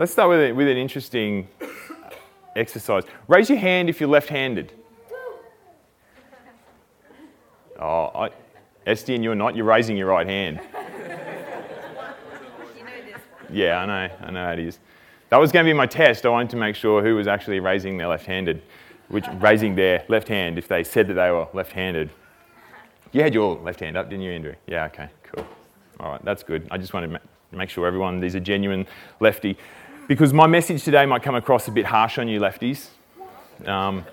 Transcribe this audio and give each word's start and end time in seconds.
Let's 0.00 0.12
start 0.12 0.30
with, 0.30 0.56
with 0.56 0.66
an 0.66 0.78
interesting 0.78 1.46
exercise. 2.56 3.02
Raise 3.28 3.50
your 3.50 3.58
hand 3.58 3.90
if 3.90 4.00
you're 4.00 4.08
left 4.08 4.30
handed. 4.30 4.72
Oh, 7.78 8.06
I, 8.14 8.30
Estienne, 8.86 9.22
you're 9.22 9.34
not. 9.34 9.54
You're 9.54 9.66
raising 9.66 9.98
your 9.98 10.06
right 10.06 10.26
hand. 10.26 10.58
Yeah, 13.50 13.82
I 13.82 13.84
know. 13.84 14.14
I 14.22 14.30
know 14.30 14.44
how 14.46 14.52
it 14.52 14.60
is. 14.60 14.78
That 15.28 15.36
was 15.36 15.52
going 15.52 15.66
to 15.66 15.68
be 15.68 15.74
my 15.74 15.84
test. 15.84 16.24
I 16.24 16.30
wanted 16.30 16.48
to 16.48 16.56
make 16.56 16.76
sure 16.76 17.02
who 17.02 17.16
was 17.16 17.26
actually 17.26 17.60
raising 17.60 17.98
their 17.98 18.08
left-handed, 18.08 18.62
which 19.08 19.26
raising 19.34 19.74
their 19.74 20.06
left 20.08 20.28
hand 20.28 20.56
if 20.56 20.66
they 20.66 20.82
said 20.82 21.08
that 21.08 21.14
they 21.14 21.30
were 21.30 21.46
left-handed. 21.52 22.08
You 23.12 23.20
had 23.20 23.34
your 23.34 23.58
left 23.58 23.80
hand 23.80 23.98
up, 23.98 24.08
didn't 24.08 24.24
you, 24.24 24.32
Andrew? 24.32 24.54
Yeah. 24.66 24.86
Okay. 24.86 25.10
Cool. 25.24 25.46
All 25.98 26.12
right. 26.12 26.24
That's 26.24 26.42
good. 26.42 26.66
I 26.70 26.78
just 26.78 26.94
wanted 26.94 27.10
to 27.12 27.20
make 27.52 27.68
sure 27.68 27.86
everyone 27.86 28.24
is 28.24 28.34
a 28.34 28.40
genuine 28.40 28.86
lefty, 29.18 29.58
because 30.10 30.32
my 30.32 30.48
message 30.48 30.82
today 30.82 31.06
might 31.06 31.22
come 31.22 31.36
across 31.36 31.68
a 31.68 31.70
bit 31.70 31.86
harsh 31.86 32.18
on 32.18 32.26
you 32.26 32.40
lefties. 32.40 32.88
Um, 33.64 34.04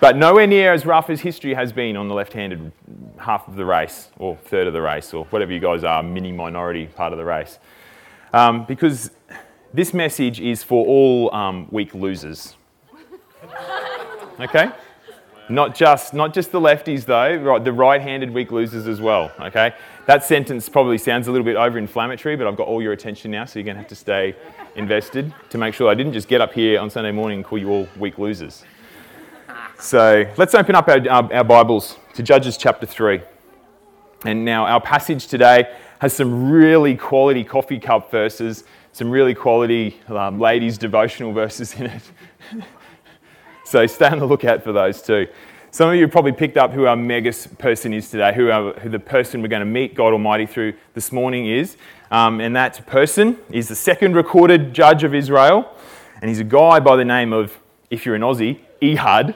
but 0.00 0.16
nowhere 0.16 0.48
near 0.48 0.72
as 0.72 0.84
rough 0.84 1.10
as 1.10 1.20
history 1.20 1.54
has 1.54 1.72
been 1.72 1.96
on 1.96 2.08
the 2.08 2.14
left 2.14 2.32
handed 2.32 2.72
half 3.16 3.46
of 3.46 3.54
the 3.54 3.64
race, 3.64 4.08
or 4.18 4.36
third 4.36 4.66
of 4.66 4.72
the 4.72 4.82
race, 4.82 5.14
or 5.14 5.24
whatever 5.26 5.52
you 5.52 5.60
guys 5.60 5.84
are, 5.84 6.02
mini 6.02 6.32
minority 6.32 6.86
part 6.88 7.12
of 7.12 7.18
the 7.20 7.24
race. 7.24 7.60
Um, 8.32 8.64
because 8.64 9.12
this 9.72 9.94
message 9.94 10.40
is 10.40 10.64
for 10.64 10.84
all 10.84 11.32
um, 11.32 11.68
weak 11.70 11.94
losers. 11.94 12.56
Okay? 14.40 14.72
Not 15.48 15.76
just, 15.76 16.12
not 16.12 16.34
just 16.34 16.50
the 16.50 16.60
lefties, 16.60 17.04
though, 17.04 17.36
right, 17.36 17.62
the 17.62 17.72
right 17.72 18.00
handed 18.00 18.32
weak 18.32 18.50
losers 18.50 18.88
as 18.88 19.00
well. 19.00 19.30
Okay? 19.38 19.74
That 20.06 20.24
sentence 20.24 20.68
probably 20.68 20.98
sounds 20.98 21.28
a 21.28 21.32
little 21.32 21.44
bit 21.44 21.56
over 21.56 21.78
inflammatory, 21.78 22.36
but 22.36 22.46
I've 22.46 22.56
got 22.56 22.66
all 22.66 22.82
your 22.82 22.92
attention 22.92 23.30
now, 23.30 23.44
so 23.44 23.58
you're 23.58 23.64
going 23.64 23.76
to 23.76 23.80
have 23.80 23.88
to 23.88 23.94
stay 23.94 24.34
invested 24.76 25.32
to 25.50 25.58
make 25.58 25.74
sure 25.74 25.88
I 25.88 25.94
didn't 25.94 26.14
just 26.14 26.28
get 26.28 26.40
up 26.40 26.52
here 26.52 26.80
on 26.80 26.90
Sunday 26.90 27.12
morning 27.12 27.38
and 27.38 27.44
call 27.44 27.58
you 27.58 27.70
all 27.70 27.88
weak 27.96 28.18
losers. 28.18 28.64
So 29.78 30.24
let's 30.36 30.54
open 30.54 30.74
up 30.74 30.88
our, 30.88 31.08
our, 31.08 31.32
our 31.32 31.44
Bibles 31.44 31.96
to 32.14 32.22
Judges 32.22 32.56
chapter 32.56 32.86
3. 32.86 33.20
And 34.24 34.44
now 34.44 34.66
our 34.66 34.80
passage 34.80 35.28
today 35.28 35.72
has 36.00 36.12
some 36.12 36.50
really 36.50 36.96
quality 36.96 37.44
coffee 37.44 37.78
cup 37.78 38.10
verses, 38.10 38.64
some 38.92 39.10
really 39.10 39.34
quality 39.34 40.00
um, 40.08 40.40
ladies' 40.40 40.78
devotional 40.78 41.32
verses 41.32 41.74
in 41.74 41.86
it. 41.86 42.02
so 43.66 43.86
stay 43.86 44.06
on 44.06 44.18
the 44.20 44.26
lookout 44.26 44.62
for 44.62 44.72
those 44.72 45.02
too. 45.02 45.26
Some 45.70 45.90
of 45.90 45.96
you 45.96 46.08
probably 46.08 46.32
picked 46.32 46.56
up 46.56 46.72
who 46.72 46.86
our 46.86 46.96
mega 46.96 47.32
person 47.58 47.92
is 47.92 48.08
today, 48.08 48.32
who, 48.34 48.50
our, 48.50 48.72
who 48.74 48.88
the 48.88 48.98
person 48.98 49.42
we're 49.42 49.48
going 49.48 49.60
to 49.60 49.66
meet 49.66 49.94
God 49.94 50.12
Almighty 50.12 50.46
through 50.46 50.72
this 50.94 51.12
morning 51.12 51.46
is. 51.46 51.76
Um, 52.10 52.40
and 52.40 52.56
that 52.56 52.86
person 52.86 53.36
is 53.50 53.68
the 53.68 53.74
second 53.74 54.14
recorded 54.14 54.72
judge 54.72 55.04
of 55.04 55.14
Israel. 55.14 55.70
And 56.22 56.30
he's 56.30 56.38
a 56.38 56.44
guy 56.44 56.80
by 56.80 56.96
the 56.96 57.04
name 57.04 57.34
of, 57.34 57.58
if 57.90 58.06
you're 58.06 58.14
an 58.14 58.22
Aussie, 58.22 58.60
Ehud. 58.82 59.34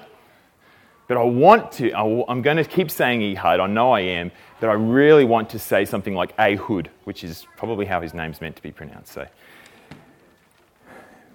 But 1.08 1.16
I 1.18 1.24
want 1.24 1.72
to, 1.72 1.92
I'm 1.92 2.40
going 2.40 2.56
to 2.56 2.64
keep 2.64 2.90
saying 2.90 3.22
Ehud, 3.22 3.60
I 3.60 3.66
know 3.66 3.92
I 3.92 4.00
am, 4.00 4.30
but 4.60 4.70
I 4.70 4.74
really 4.74 5.24
want 5.24 5.50
to 5.50 5.58
say 5.58 5.84
something 5.84 6.14
like 6.14 6.32
Ehud, 6.38 6.88
which 7.04 7.22
is 7.22 7.46
probably 7.56 7.84
how 7.84 8.00
his 8.00 8.14
name's 8.14 8.40
meant 8.40 8.56
to 8.56 8.62
be 8.62 8.70
pronounced. 8.70 9.12
So 9.12 9.26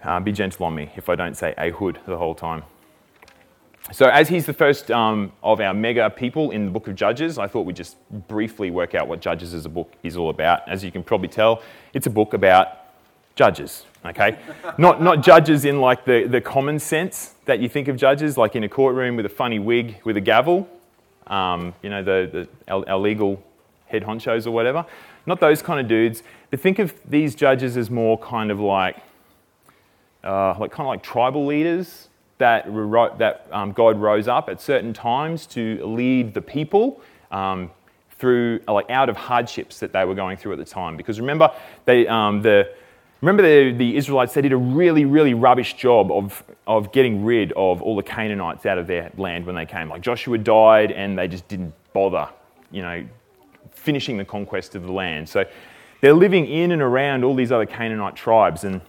uh, 0.03 0.19
be 0.19 0.31
gentle 0.31 0.65
on 0.65 0.73
me 0.73 0.91
if 0.95 1.09
I 1.09 1.15
don't 1.15 1.35
say 1.35 1.53
Ehud 1.57 1.99
the 2.07 2.17
whole 2.17 2.33
time. 2.33 2.63
So, 3.91 4.07
as 4.07 4.27
he's 4.27 4.45
the 4.45 4.53
first 4.53 4.89
um, 4.89 5.31
of 5.43 5.61
our 5.61 5.73
mega 5.73 6.09
people 6.09 6.51
in 6.51 6.65
the 6.65 6.71
book 6.71 6.87
of 6.87 6.95
Judges, 6.95 7.37
I 7.37 7.47
thought 7.47 7.67
we'd 7.67 7.75
just 7.75 7.97
briefly 8.27 8.71
work 8.71 8.95
out 8.95 9.07
what 9.07 9.21
Judges 9.21 9.53
as 9.53 9.65
a 9.65 9.69
book 9.69 9.93
is 10.01 10.17
all 10.17 10.29
about. 10.29 10.67
As 10.67 10.83
you 10.83 10.91
can 10.91 11.03
probably 11.03 11.27
tell, 11.27 11.61
it's 11.93 12.07
a 12.07 12.09
book 12.09 12.33
about 12.33 12.67
judges, 13.35 13.85
okay? 14.03 14.39
not, 14.77 15.01
not 15.03 15.21
judges 15.21 15.65
in 15.65 15.81
like 15.81 16.03
the, 16.03 16.25
the 16.27 16.41
common 16.41 16.79
sense 16.79 17.35
that 17.45 17.59
you 17.59 17.69
think 17.69 17.87
of 17.87 17.95
judges, 17.95 18.37
like 18.37 18.55
in 18.55 18.63
a 18.63 18.69
courtroom 18.69 19.17
with 19.17 19.25
a 19.27 19.29
funny 19.29 19.59
wig 19.59 20.01
with 20.03 20.17
a 20.17 20.21
gavel 20.21 20.67
um, 21.27 21.73
you 21.81 21.89
know, 21.89 22.03
the, 22.03 22.29
the, 22.31 22.71
our, 22.71 22.87
our 22.89 22.97
legal 22.97 23.41
head 23.87 24.03
honchos 24.03 24.45
or 24.45 24.51
whatever. 24.51 24.85
Not 25.25 25.39
those 25.39 25.61
kind 25.61 25.79
of 25.79 25.87
dudes, 25.87 26.23
but 26.51 26.59
think 26.59 26.79
of 26.79 26.93
these 27.07 27.35
judges 27.35 27.77
as 27.77 27.89
more 27.89 28.17
kind 28.19 28.51
of 28.51 28.59
like, 28.59 28.97
uh, 30.23 30.57
like 30.59 30.71
kind 30.71 30.81
of 30.81 30.87
like 30.87 31.03
tribal 31.03 31.45
leaders 31.45 32.09
that, 32.37 32.65
that 33.17 33.47
um, 33.51 33.71
God 33.71 33.99
rose 33.99 34.27
up 34.27 34.49
at 34.49 34.61
certain 34.61 34.93
times 34.93 35.45
to 35.47 35.85
lead 35.85 36.33
the 36.33 36.41
people 36.41 37.01
um, 37.31 37.71
through, 38.11 38.59
like, 38.67 38.89
out 38.89 39.09
of 39.09 39.15
hardships 39.15 39.79
that 39.79 39.93
they 39.93 40.05
were 40.05 40.15
going 40.15 40.37
through 40.37 40.53
at 40.53 40.59
the 40.59 40.65
time. 40.65 40.97
Because 40.97 41.19
remember, 41.19 41.51
they, 41.85 42.07
um, 42.07 42.41
the, 42.41 42.69
Remember, 43.21 43.41
the, 43.41 43.75
the, 43.75 43.97
Israelites, 43.97 44.35
they 44.35 44.41
did 44.41 44.51
a 44.51 44.57
really, 44.57 45.03
really 45.05 45.33
rubbish 45.33 45.73
job 45.73 46.11
of, 46.11 46.43
of 46.67 46.91
getting 46.91 47.25
rid 47.25 47.53
of 47.53 47.81
all 47.81 47.95
the 47.95 48.03
Canaanites 48.03 48.67
out 48.67 48.77
of 48.77 48.85
their 48.85 49.09
land 49.17 49.47
when 49.47 49.55
they 49.55 49.65
came. 49.65 49.89
Like 49.89 50.01
Joshua 50.01 50.37
died 50.37 50.91
and 50.91 51.17
they 51.17 51.27
just 51.27 51.47
didn't 51.47 51.73
bother, 51.91 52.29
you 52.71 52.83
know, 52.83 53.03
finishing 53.71 54.17
the 54.17 54.25
conquest 54.25 54.75
of 54.75 54.83
the 54.83 54.91
land. 54.91 55.27
So 55.27 55.43
they're 56.01 56.13
living 56.13 56.45
in 56.45 56.71
and 56.71 56.81
around 56.81 57.23
all 57.23 57.33
these 57.33 57.51
other 57.51 57.65
Canaanite 57.65 58.15
tribes. 58.15 58.63
And 58.63 58.81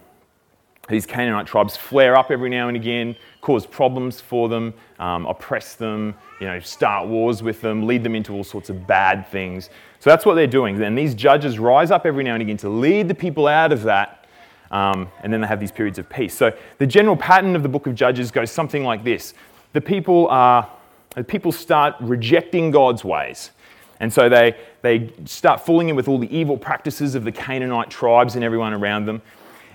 these 0.89 1.07
Canaanite 1.07 1.47
tribes 1.47 1.77
flare 1.77 2.17
up 2.17 2.31
every 2.31 2.49
now 2.49 2.69
and 2.69 2.77
again, 2.77 3.17
cause 3.41 3.67
problems 3.67 4.21
for 4.21 4.49
them, 4.49 4.73
um, 4.99 5.27
oppress 5.27 5.75
them, 5.75 6.15
you 6.41 6.47
know, 6.47 6.61
start 6.61 7.09
wars 7.09 7.43
with 7.43 7.61
them, 7.61 7.87
lead 7.87 8.03
them 8.03 8.15
into 8.15 8.33
all 8.33 8.45
sorts 8.45 8.71
of 8.71 8.87
bad 8.87 9.27
things. 9.29 9.71
So 10.01 10.11
that's 10.11 10.25
what 10.25 10.35
they're 10.35 10.47
doing. 10.47 10.81
And 10.83 10.97
these 10.97 11.15
judges 11.15 11.59
rise 11.59 11.91
up 11.91 12.07
every 12.07 12.25
now 12.25 12.35
and 12.35 12.43
again 12.43 12.57
to 12.59 12.69
lead 12.69 13.09
the 13.09 13.15
people 13.15 13.47
out 13.47 13.73
of 13.73 13.83
that. 13.85 14.27
Um, 14.71 15.09
and 15.23 15.33
then 15.33 15.41
they 15.41 15.47
have 15.47 15.61
these 15.61 15.73
periods 15.73 15.99
of 15.99 16.09
peace. 16.09 16.37
So 16.37 16.53
the 16.79 16.87
general 16.87 17.17
pattern 17.17 17.55
of 17.57 17.63
the 17.63 17.69
book 17.69 17.87
of 17.87 17.95
Judges 17.95 18.31
goes 18.31 18.51
something 18.51 18.85
like 18.85 19.05
this 19.05 19.35
the 19.73 19.81
people, 19.81 20.29
are, 20.29 20.69
the 21.15 21.25
people 21.25 21.53
start 21.53 21.95
rejecting 22.01 22.71
God's 22.71 23.05
ways. 23.05 23.51
And 24.01 24.13
so 24.13 24.29
they, 24.29 24.57
they 24.83 25.13
start 25.25 25.65
falling 25.65 25.89
in 25.89 25.97
with 25.97 26.09
all 26.09 26.19
the 26.19 26.35
evil 26.37 26.57
practices 26.57 27.15
of 27.15 27.25
the 27.25 27.33
Canaanite 27.33 27.91
tribes 27.91 28.35
and 28.35 28.45
everyone 28.45 28.73
around 28.75 29.07
them. 29.07 29.23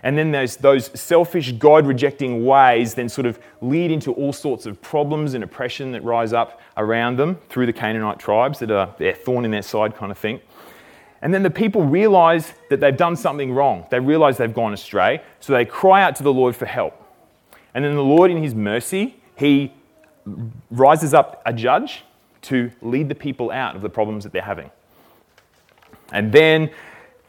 And 0.04 0.18
then 0.18 0.32
those, 0.32 0.58
those 0.58 1.00
selfish, 1.00 1.52
God 1.54 1.86
rejecting 1.86 2.46
ways 2.46 2.96
then 2.96 3.08
sort 3.08 3.28
of 3.28 3.40
lead 3.62 3.92
into 3.92 4.12
all 4.14 4.34
sorts 4.34 4.66
of 4.66 4.82
problems 4.82 5.34
and 5.34 5.44
oppression 5.44 5.92
that 5.92 6.04
rise 6.04 6.34
up 6.34 6.60
around 6.78 7.18
them 7.18 7.38
through 7.50 7.68
the 7.68 7.74
Canaanite 7.74 8.20
tribes 8.20 8.60
that 8.60 8.72
are 8.72 8.94
their 8.98 9.14
thorn 9.14 9.46
in 9.46 9.52
their 9.52 9.62
side 9.62 9.96
kind 9.96 10.12
of 10.12 10.18
thing. 10.18 10.40
And 11.22 11.32
then 11.34 11.44
the 11.44 11.52
people 11.52 11.84
realize 11.84 12.54
that 12.70 12.80
they've 12.80 12.98
done 12.98 13.16
something 13.16 13.54
wrong. 13.54 13.86
They 13.92 14.00
realize 14.00 14.38
they've 14.38 14.54
gone 14.54 14.74
astray. 14.74 15.22
So 15.40 15.54
they 15.54 15.66
cry 15.66 16.02
out 16.02 16.16
to 16.16 16.24
the 16.24 16.34
Lord 16.34 16.56
for 16.56 16.66
help. 16.66 16.98
And 17.76 17.86
then 17.86 17.96
the 17.96 18.04
Lord, 18.04 18.32
in 18.32 18.42
his 18.42 18.56
mercy, 18.56 19.18
he 19.38 19.72
rises 20.72 21.14
up 21.14 21.42
a 21.46 21.54
judge 21.54 22.04
to 22.44 22.72
lead 22.82 23.08
the 23.08 23.16
people 23.16 23.52
out 23.52 23.76
of 23.76 23.84
the 23.84 23.90
problems 23.90 24.24
that 24.24 24.34
they're 24.34 24.42
having. 24.42 24.72
And 26.12 26.32
then 26.32 26.72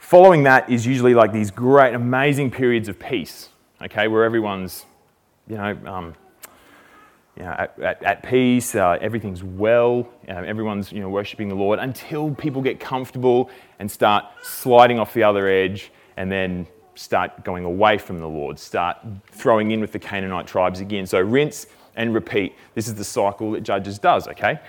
following 0.02 0.42
that 0.42 0.68
is 0.68 0.84
usually 0.84 1.14
like 1.14 1.32
these 1.32 1.50
great, 1.50 1.94
amazing 1.94 2.50
periods 2.50 2.88
of 2.88 2.98
peace, 2.98 3.48
okay, 3.80 4.08
where 4.08 4.24
everyone's, 4.24 4.84
you 5.48 5.56
know, 5.56 5.78
um, 5.86 6.14
you 7.36 7.44
know, 7.44 7.50
at, 7.50 7.78
at, 7.78 8.02
at 8.02 8.22
peace, 8.22 8.74
uh, 8.74 8.98
everything's 9.00 9.42
well, 9.42 10.06
uh, 10.28 10.32
everyone's 10.32 10.92
you 10.92 11.00
know, 11.00 11.08
worshipping 11.08 11.48
the 11.48 11.54
Lord 11.54 11.78
until 11.78 12.34
people 12.34 12.60
get 12.60 12.78
comfortable 12.80 13.48
and 13.78 13.90
start 13.90 14.24
sliding 14.42 14.98
off 14.98 15.14
the 15.14 15.22
other 15.22 15.48
edge 15.48 15.92
and 16.16 16.30
then 16.30 16.66
start 16.94 17.42
going 17.44 17.64
away 17.64 17.96
from 17.96 18.18
the 18.18 18.28
Lord, 18.28 18.58
start 18.58 18.98
throwing 19.28 19.70
in 19.70 19.80
with 19.80 19.92
the 19.92 19.98
Canaanite 19.98 20.46
tribes 20.46 20.80
again. 20.80 21.06
So 21.06 21.20
rinse 21.20 21.66
and 21.96 22.12
repeat. 22.12 22.54
This 22.74 22.88
is 22.88 22.96
the 22.96 23.04
cycle 23.04 23.52
that 23.52 23.62
Judges 23.62 23.98
does, 24.00 24.26
okay? 24.28 24.60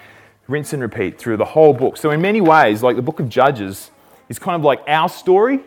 Rinse 0.48 0.74
and 0.74 0.82
repeat 0.82 1.18
through 1.18 1.38
the 1.38 1.46
whole 1.46 1.74
book. 1.74 1.98
So, 1.98 2.12
in 2.12 2.22
many 2.22 2.40
ways, 2.40 2.84
like 2.84 2.96
the 2.96 3.02
book 3.02 3.20
of 3.20 3.30
Judges 3.30 3.92
is 4.30 4.40
kind 4.40 4.56
of 4.56 4.64
like 4.64 4.82
our 4.88 5.10
story. 5.10 5.60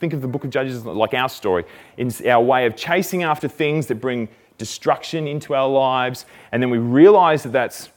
Think 0.00 0.12
of 0.12 0.20
the 0.20 0.28
book 0.28 0.44
of 0.44 0.50
Judges 0.50 0.84
like 0.84 1.14
our 1.14 1.28
story. 1.28 1.64
It's 1.96 2.20
our 2.22 2.42
way 2.42 2.66
of 2.66 2.74
chasing 2.76 3.22
after 3.22 3.48
things 3.48 3.86
that 3.86 3.96
bring 3.96 4.28
destruction 4.58 5.26
into 5.26 5.54
our 5.54 5.68
lives, 5.68 6.26
and 6.50 6.62
then 6.62 6.70
we 6.70 6.78
realize 6.78 7.42
that 7.44 7.52
that's 7.52 7.88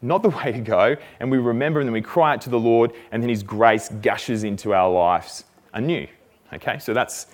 not 0.00 0.22
the 0.22 0.28
way 0.44 0.52
to 0.52 0.60
go, 0.60 0.96
and 1.20 1.30
we 1.30 1.38
remember 1.38 1.80
and 1.80 1.88
then 1.88 1.92
we 1.94 2.02
cry 2.02 2.34
out 2.34 2.40
to 2.42 2.50
the 2.50 2.58
Lord, 2.58 2.92
and 3.10 3.22
then 3.22 3.30
His 3.30 3.42
grace 3.42 3.88
gushes 3.88 4.44
into 4.44 4.74
our 4.74 4.90
lives 4.90 5.44
anew. 5.72 6.06
Okay, 6.52 6.78
so 6.78 6.92
that's 6.92 7.26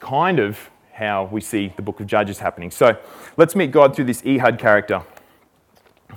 kind 0.00 0.38
of 0.38 0.58
how 0.92 1.24
we 1.24 1.40
see 1.40 1.72
the 1.76 1.82
book 1.82 2.00
of 2.00 2.06
Judges 2.06 2.38
happening. 2.38 2.70
So 2.70 2.96
let's 3.36 3.56
meet 3.56 3.70
God 3.70 3.96
through 3.96 4.04
this 4.04 4.24
Ehud 4.24 4.58
character. 4.58 5.02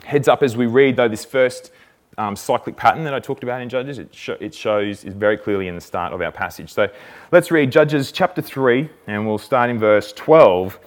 Heads 0.06 0.28
up 0.28 0.44
as 0.44 0.56
we 0.56 0.68
read, 0.68 0.96
though, 0.98 1.08
this 1.08 1.26
first 1.26 1.72
um, 2.18 2.36
cyclic 2.36 2.76
pattern 2.76 3.04
that 3.04 3.14
I 3.14 3.20
talked 3.20 3.44
about 3.44 3.62
in 3.62 3.70
Judges, 3.70 4.00
it, 4.00 4.14
sh- 4.14 4.30
it 4.40 4.54
shows 4.54 5.04
is 5.04 5.14
very 5.14 5.38
clearly 5.38 5.68
in 5.68 5.76
the 5.76 5.82
start 5.82 6.14
of 6.14 6.22
our 6.22 6.32
passage. 6.32 6.74
So 6.74 6.88
let's 7.32 7.52
read 7.52 7.72
Judges 7.72 8.12
chapter 8.12 8.42
3, 8.42 8.90
and 9.08 9.28
we'll 9.28 9.38
start 9.38 9.70
in 9.70 9.78
verse 9.78 10.12
12. 10.14 10.80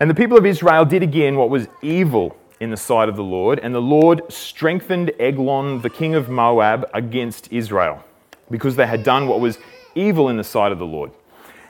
And 0.00 0.08
the 0.08 0.14
people 0.14 0.38
of 0.38 0.46
Israel 0.46 0.84
did 0.84 1.02
again 1.02 1.36
what 1.36 1.50
was 1.50 1.68
evil 1.82 2.36
in 2.60 2.70
the 2.70 2.76
sight 2.76 3.08
of 3.08 3.16
the 3.16 3.22
Lord, 3.22 3.58
and 3.58 3.74
the 3.74 3.82
Lord 3.82 4.22
strengthened 4.32 5.12
Eglon, 5.18 5.82
the 5.82 5.90
king 5.90 6.14
of 6.14 6.30
Moab, 6.30 6.88
against 6.94 7.52
Israel, 7.52 8.02
because 8.50 8.74
they 8.76 8.86
had 8.86 9.02
done 9.02 9.28
what 9.28 9.40
was 9.40 9.58
evil 9.94 10.30
in 10.30 10.36
the 10.36 10.44
sight 10.44 10.72
of 10.72 10.78
the 10.78 10.86
Lord. 10.86 11.10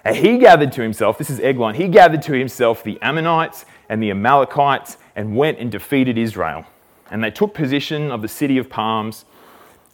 And 0.05 0.14
he 0.14 0.38
gathered 0.38 0.70
to 0.73 0.82
himself, 0.82 1.19
this 1.19 1.31
is 1.31 1.40
Eglon, 1.40 1.75
he 1.75 1.88
gathered 1.88 2.23
to 2.23 2.32
himself 2.35 2.85
the 2.85 3.00
Ammonites 3.02 3.64
and 3.88 4.02
the 4.02 4.11
Amalekites 4.11 4.99
and 5.17 5.35
went 5.35 5.58
and 5.58 5.73
defeated 5.73 6.17
Israel. 6.19 6.67
And 7.11 7.23
they 7.23 7.31
took 7.31 7.55
possession 7.55 8.11
of 8.11 8.23
the 8.23 8.29
city 8.29 8.59
of 8.59 8.69
palms, 8.69 9.25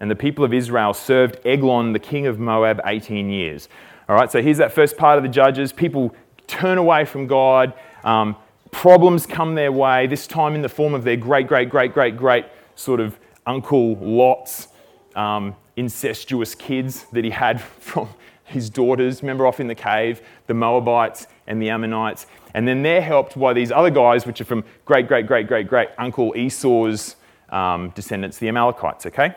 and 0.01 0.11
the 0.11 0.17
people 0.17 0.45
of 0.45 0.55
Israel 0.55 0.95
served 0.95 1.39
Eglon, 1.45 1.93
the 1.93 1.99
king 1.99 2.27
of 2.27 2.39
Moab, 2.39 2.81
18 2.85 3.29
years. 3.29 3.69
All 4.09 4.17
right, 4.17 4.31
so 4.31 4.43
here's 4.43 4.59
that 4.59 4.73
first 4.73 4.97
part 4.97 5.19
of 5.19 5.23
the 5.23 5.29
Judges. 5.29 5.73
People 5.73 6.15
turn 6.47 6.79
away 6.79 7.05
from 7.05 7.27
God, 7.27 7.75
um, 8.03 8.35
problems 8.71 9.27
come 9.27 9.55
their 9.55 9.71
way, 9.71 10.07
this 10.07 10.27
time 10.27 10.55
in 10.55 10.62
the 10.62 10.69
form 10.69 10.95
of 10.95 11.05
their 11.05 11.17
great, 11.17 11.47
great, 11.47 11.71
great, 11.71 11.93
great, 11.93 12.17
great 12.17 12.47
sort 12.75 13.01
of 13.01 13.19
uncle 13.47 13.97
Lot's 13.97 14.69
um, 15.15 15.55
incestuous 15.77 16.55
kids 16.55 17.05
that 17.13 17.25
he 17.25 17.31
had 17.31 17.61
from 17.81 18.09
his 18.50 18.70
daughters. 18.70 19.23
Remember, 19.23 19.47
off 19.47 19.61
in 19.61 19.67
the 19.67 19.75
cave, 19.75 20.23
the 20.47 20.55
Moabites 20.55 21.26
and 21.47 21.61
the 21.61 21.70
Ammonites. 21.70 22.26
And 22.55 22.67
then 22.67 22.82
they're 22.82 23.02
helped 23.02 23.38
by 23.38 23.52
these 23.52 23.70
other 23.73 23.91
guys, 23.91 24.26
which 24.26 24.41
are 24.41 24.44
from 24.44 24.64
great, 24.85 25.08
great, 25.08 25.26
great, 25.26 25.47
great, 25.47 25.69
great 25.69 25.88
uncle 25.99 26.35
Esau's 26.37 27.17
um, 27.50 27.91
descendants, 27.91 28.38
the 28.38 28.49
Amalekites, 28.49 29.06
okay? 29.06 29.35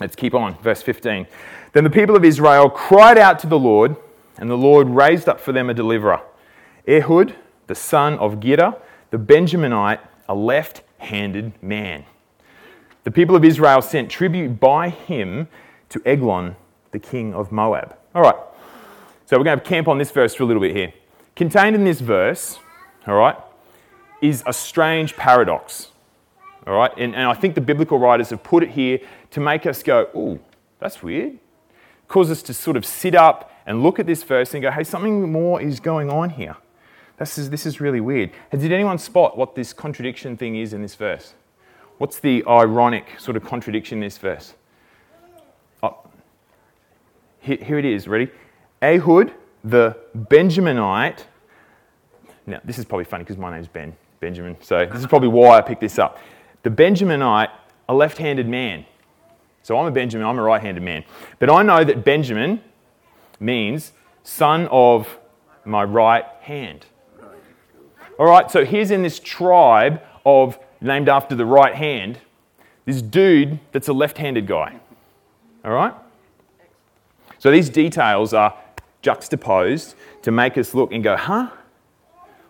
Let's 0.00 0.16
keep 0.16 0.34
on. 0.34 0.56
Verse 0.58 0.82
15. 0.82 1.26
Then 1.72 1.84
the 1.84 1.90
people 1.90 2.16
of 2.16 2.24
Israel 2.24 2.70
cried 2.70 3.18
out 3.18 3.38
to 3.40 3.46
the 3.46 3.58
Lord, 3.58 3.96
and 4.38 4.50
the 4.50 4.56
Lord 4.56 4.88
raised 4.88 5.28
up 5.28 5.40
for 5.40 5.52
them 5.52 5.70
a 5.70 5.74
deliverer 5.74 6.20
Ehud, 6.86 7.34
the 7.66 7.74
son 7.74 8.18
of 8.18 8.40
Giddah, 8.40 8.78
the 9.10 9.18
Benjaminite, 9.18 10.00
a 10.28 10.34
left 10.34 10.82
handed 10.98 11.52
man. 11.62 12.04
The 13.04 13.10
people 13.10 13.36
of 13.36 13.44
Israel 13.44 13.82
sent 13.82 14.10
tribute 14.10 14.58
by 14.58 14.88
him 14.88 15.48
to 15.90 16.02
Eglon, 16.04 16.56
the 16.90 16.98
king 16.98 17.34
of 17.34 17.52
Moab. 17.52 17.96
All 18.14 18.22
right, 18.22 18.36
so 19.26 19.36
we're 19.36 19.42
going 19.42 19.58
to 19.58 19.64
camp 19.64 19.88
on 19.88 19.98
this 19.98 20.12
verse 20.12 20.36
for 20.36 20.44
a 20.44 20.46
little 20.46 20.62
bit 20.62 20.76
here. 20.76 20.92
Contained 21.34 21.74
in 21.74 21.82
this 21.82 21.98
verse, 21.98 22.60
all 23.08 23.16
right, 23.16 23.36
is 24.22 24.44
a 24.46 24.52
strange 24.52 25.16
paradox. 25.16 25.88
All 26.64 26.76
right, 26.76 26.92
and, 26.96 27.12
and 27.16 27.24
I 27.24 27.34
think 27.34 27.56
the 27.56 27.60
biblical 27.60 27.98
writers 27.98 28.30
have 28.30 28.44
put 28.44 28.62
it 28.62 28.70
here 28.70 29.00
to 29.32 29.40
make 29.40 29.66
us 29.66 29.82
go, 29.82 30.08
ooh, 30.14 30.38
that's 30.78 31.02
weird. 31.02 31.40
Cause 32.06 32.30
us 32.30 32.40
to 32.42 32.54
sort 32.54 32.76
of 32.76 32.86
sit 32.86 33.16
up 33.16 33.50
and 33.66 33.82
look 33.82 33.98
at 33.98 34.06
this 34.06 34.22
verse 34.22 34.54
and 34.54 34.62
go, 34.62 34.70
hey, 34.70 34.84
something 34.84 35.32
more 35.32 35.60
is 35.60 35.80
going 35.80 36.08
on 36.08 36.30
here. 36.30 36.56
This 37.18 37.36
is, 37.36 37.50
this 37.50 37.66
is 37.66 37.80
really 37.80 38.00
weird. 38.00 38.30
And 38.52 38.60
did 38.60 38.70
anyone 38.70 38.98
spot 38.98 39.36
what 39.36 39.56
this 39.56 39.72
contradiction 39.72 40.36
thing 40.36 40.54
is 40.54 40.72
in 40.72 40.82
this 40.82 40.94
verse? 40.94 41.34
What's 41.98 42.20
the 42.20 42.44
ironic 42.46 43.18
sort 43.18 43.36
of 43.36 43.42
contradiction 43.42 43.98
in 43.98 44.02
this 44.02 44.18
verse? 44.18 44.54
Here, 47.44 47.58
here 47.60 47.78
it 47.78 47.84
is. 47.84 48.08
Ready? 48.08 48.30
Ehud, 48.80 49.32
the 49.62 49.96
Benjaminite. 50.16 51.24
Now, 52.46 52.60
this 52.64 52.78
is 52.78 52.86
probably 52.86 53.04
funny 53.04 53.22
because 53.22 53.36
my 53.36 53.54
name's 53.54 53.68
Ben, 53.68 53.94
Benjamin. 54.20 54.56
So 54.62 54.86
this 54.86 55.00
is 55.00 55.06
probably 55.06 55.28
why 55.28 55.58
I 55.58 55.60
picked 55.60 55.82
this 55.82 55.98
up. 55.98 56.18
The 56.62 56.70
Benjaminite, 56.70 57.50
a 57.86 57.94
left 57.94 58.16
handed 58.16 58.48
man. 58.48 58.86
So 59.62 59.78
I'm 59.78 59.84
a 59.86 59.90
Benjamin, 59.90 60.26
I'm 60.26 60.38
a 60.38 60.42
right 60.42 60.60
handed 60.60 60.82
man. 60.82 61.04
But 61.38 61.50
I 61.50 61.62
know 61.62 61.84
that 61.84 62.02
Benjamin 62.02 62.62
means 63.38 63.92
son 64.22 64.66
of 64.70 65.18
my 65.66 65.84
right 65.84 66.24
hand. 66.40 66.86
All 68.18 68.26
right, 68.26 68.50
so 68.50 68.64
here's 68.64 68.90
in 68.90 69.02
this 69.02 69.18
tribe 69.18 70.00
of 70.24 70.58
named 70.80 71.10
after 71.10 71.34
the 71.34 71.44
right 71.44 71.74
hand, 71.74 72.20
this 72.86 73.02
dude 73.02 73.60
that's 73.72 73.88
a 73.88 73.92
left 73.92 74.16
handed 74.16 74.46
guy. 74.46 74.80
All 75.62 75.72
right? 75.72 75.94
So 77.44 77.50
these 77.50 77.68
details 77.68 78.32
are 78.32 78.56
juxtaposed 79.02 79.96
to 80.22 80.30
make 80.30 80.56
us 80.56 80.72
look 80.72 80.94
and 80.94 81.04
go, 81.04 81.14
huh? 81.14 81.50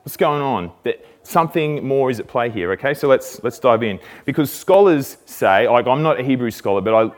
What's 0.05 0.17
going 0.17 0.41
on? 0.41 0.71
That 0.85 1.05
something 1.25 1.85
more 1.85 2.13
is 2.13 2.21
at 2.21 2.29
play 2.29 2.49
here, 2.49 2.71
okay? 2.75 2.95
So 2.95 3.09
let's, 3.09 3.43
let's 3.43 3.59
dive 3.59 3.83
in. 3.83 3.99
Because 4.25 4.53
scholars 4.53 5.17
say, 5.27 5.69
like, 5.69 5.89
I'm 5.89 6.05
not 6.05 6.21
a 6.21 6.23
Hebrew 6.23 6.53
scholar, 6.53 6.81
but 6.81 6.95
I 6.95 7.11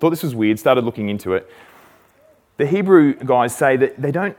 thought 0.00 0.10
this 0.10 0.22
was 0.22 0.34
weird, 0.34 0.58
started 0.58 0.84
looking 0.84 1.08
into 1.08 1.32
it. 1.32 1.50
The 2.58 2.66
Hebrew 2.66 3.14
guys 3.14 3.56
say 3.56 3.78
that 3.78 3.96
they 3.96 4.12
don't, 4.12 4.36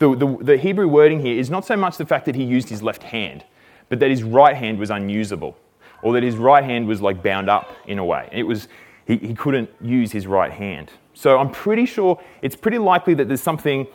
the, 0.00 0.16
the, 0.16 0.36
the 0.40 0.56
Hebrew 0.56 0.88
wording 0.88 1.20
here 1.20 1.38
is 1.38 1.48
not 1.48 1.64
so 1.64 1.76
much 1.76 1.96
the 1.96 2.06
fact 2.06 2.24
that 2.24 2.34
he 2.34 2.42
used 2.42 2.70
his 2.70 2.82
left 2.82 3.04
hand, 3.04 3.44
but 3.88 4.00
that 4.00 4.10
his 4.10 4.24
right 4.24 4.56
hand 4.56 4.80
was 4.80 4.90
unusable, 4.90 5.56
or 6.02 6.12
that 6.14 6.24
his 6.24 6.34
right 6.34 6.64
hand 6.64 6.88
was 6.88 7.00
like 7.00 7.22
bound 7.22 7.48
up 7.48 7.70
in 7.86 8.00
a 8.00 8.04
way. 8.04 8.28
It 8.32 8.42
was, 8.42 8.66
he, 9.06 9.16
he 9.16 9.32
couldn't 9.32 9.70
use 9.80 10.10
his 10.10 10.26
right 10.26 10.50
hand. 10.50 10.90
So 11.14 11.38
I'm 11.38 11.50
pretty 11.50 11.86
sure 11.86 12.20
it's 12.42 12.56
pretty 12.56 12.78
likely 12.78 13.14
that 13.14 13.28
there's 13.28 13.40
something 13.40 13.86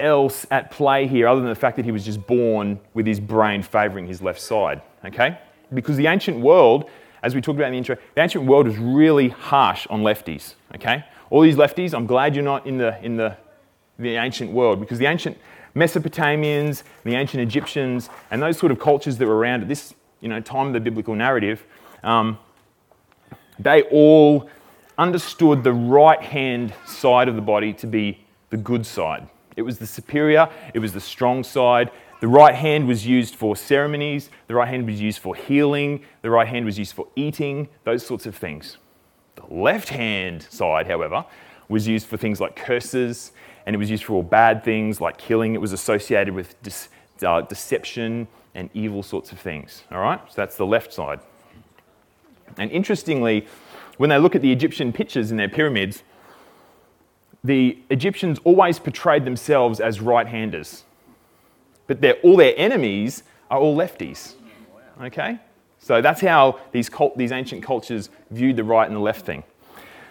else 0.00 0.46
at 0.50 0.70
play 0.70 1.06
here 1.06 1.28
other 1.28 1.40
than 1.40 1.48
the 1.48 1.54
fact 1.54 1.76
that 1.76 1.84
he 1.84 1.92
was 1.92 2.04
just 2.04 2.26
born 2.26 2.80
with 2.94 3.06
his 3.06 3.20
brain 3.20 3.62
favoring 3.62 4.06
his 4.06 4.20
left 4.20 4.40
side, 4.40 4.82
okay? 5.04 5.38
Because 5.72 5.96
the 5.96 6.06
ancient 6.06 6.40
world, 6.40 6.88
as 7.22 7.34
we 7.34 7.40
talked 7.40 7.58
about 7.58 7.66
in 7.66 7.72
the 7.72 7.78
intro, 7.78 7.96
the 8.14 8.22
ancient 8.22 8.44
world 8.44 8.66
was 8.66 8.76
really 8.78 9.28
harsh 9.28 9.86
on 9.88 10.02
lefties, 10.02 10.54
okay? 10.74 11.04
All 11.30 11.42
these 11.42 11.56
lefties, 11.56 11.94
I'm 11.94 12.06
glad 12.06 12.34
you're 12.34 12.44
not 12.44 12.66
in 12.66 12.78
the, 12.78 13.02
in 13.02 13.16
the, 13.16 13.36
the 13.98 14.16
ancient 14.16 14.50
world 14.52 14.80
because 14.80 14.98
the 14.98 15.06
ancient 15.06 15.38
Mesopotamians, 15.74 16.82
the 17.04 17.14
ancient 17.14 17.42
Egyptians, 17.42 18.08
and 18.30 18.42
those 18.42 18.58
sort 18.58 18.72
of 18.72 18.78
cultures 18.78 19.18
that 19.18 19.26
were 19.26 19.36
around 19.36 19.62
at 19.62 19.68
this 19.68 19.94
you 20.20 20.28
know, 20.28 20.40
time 20.40 20.68
of 20.68 20.72
the 20.72 20.80
biblical 20.80 21.14
narrative, 21.14 21.64
um, 22.02 22.38
they 23.58 23.82
all 23.82 24.48
understood 24.98 25.62
the 25.62 25.72
right 25.72 26.22
hand 26.22 26.72
side 26.86 27.28
of 27.28 27.36
the 27.36 27.42
body 27.42 27.72
to 27.74 27.86
be 27.86 28.24
the 28.50 28.56
good 28.56 28.86
side. 28.86 29.28
It 29.56 29.62
was 29.62 29.78
the 29.78 29.86
superior, 29.86 30.48
it 30.74 30.78
was 30.78 30.92
the 30.92 31.00
strong 31.00 31.42
side. 31.42 31.90
The 32.20 32.28
right 32.28 32.54
hand 32.54 32.88
was 32.88 33.06
used 33.06 33.34
for 33.34 33.56
ceremonies, 33.56 34.30
the 34.48 34.54
right 34.54 34.68
hand 34.68 34.86
was 34.86 35.00
used 35.00 35.18
for 35.18 35.34
healing, 35.34 36.02
the 36.22 36.30
right 36.30 36.48
hand 36.48 36.64
was 36.64 36.78
used 36.78 36.94
for 36.94 37.06
eating, 37.14 37.68
those 37.84 38.06
sorts 38.06 38.24
of 38.24 38.34
things. 38.34 38.78
The 39.34 39.54
left 39.54 39.90
hand 39.90 40.46
side, 40.50 40.86
however, 40.86 41.24
was 41.68 41.86
used 41.86 42.06
for 42.06 42.16
things 42.16 42.40
like 42.40 42.56
curses 42.56 43.32
and 43.66 43.74
it 43.74 43.78
was 43.78 43.90
used 43.90 44.04
for 44.04 44.14
all 44.14 44.22
bad 44.22 44.64
things 44.64 45.00
like 45.00 45.18
killing. 45.18 45.54
It 45.54 45.60
was 45.60 45.72
associated 45.72 46.32
with 46.32 46.54
uh, 47.22 47.42
deception 47.42 48.28
and 48.54 48.70
evil 48.72 49.02
sorts 49.02 49.32
of 49.32 49.38
things. 49.38 49.82
All 49.90 50.00
right, 50.00 50.20
so 50.28 50.34
that's 50.36 50.56
the 50.56 50.66
left 50.66 50.92
side. 50.92 51.20
And 52.56 52.70
interestingly, 52.70 53.46
when 53.96 54.10
they 54.10 54.18
look 54.18 54.34
at 54.34 54.42
the 54.42 54.52
Egyptian 54.52 54.92
pictures 54.92 55.30
in 55.30 55.36
their 55.36 55.48
pyramids, 55.48 56.02
the 57.42 57.78
Egyptians 57.90 58.38
always 58.44 58.78
portrayed 58.78 59.24
themselves 59.24 59.80
as 59.80 60.00
right 60.00 60.26
handers, 60.26 60.84
but 61.86 62.02
all 62.22 62.36
their 62.36 62.54
enemies 62.56 63.22
are 63.50 63.58
all 63.58 63.76
lefties. 63.76 64.34
Okay? 65.00 65.38
So 65.78 66.00
that's 66.00 66.20
how 66.20 66.58
these, 66.72 66.88
cult, 66.88 67.16
these 67.16 67.32
ancient 67.32 67.62
cultures 67.62 68.10
viewed 68.30 68.56
the 68.56 68.64
right 68.64 68.86
and 68.86 68.96
the 68.96 69.00
left 69.00 69.24
thing. 69.24 69.44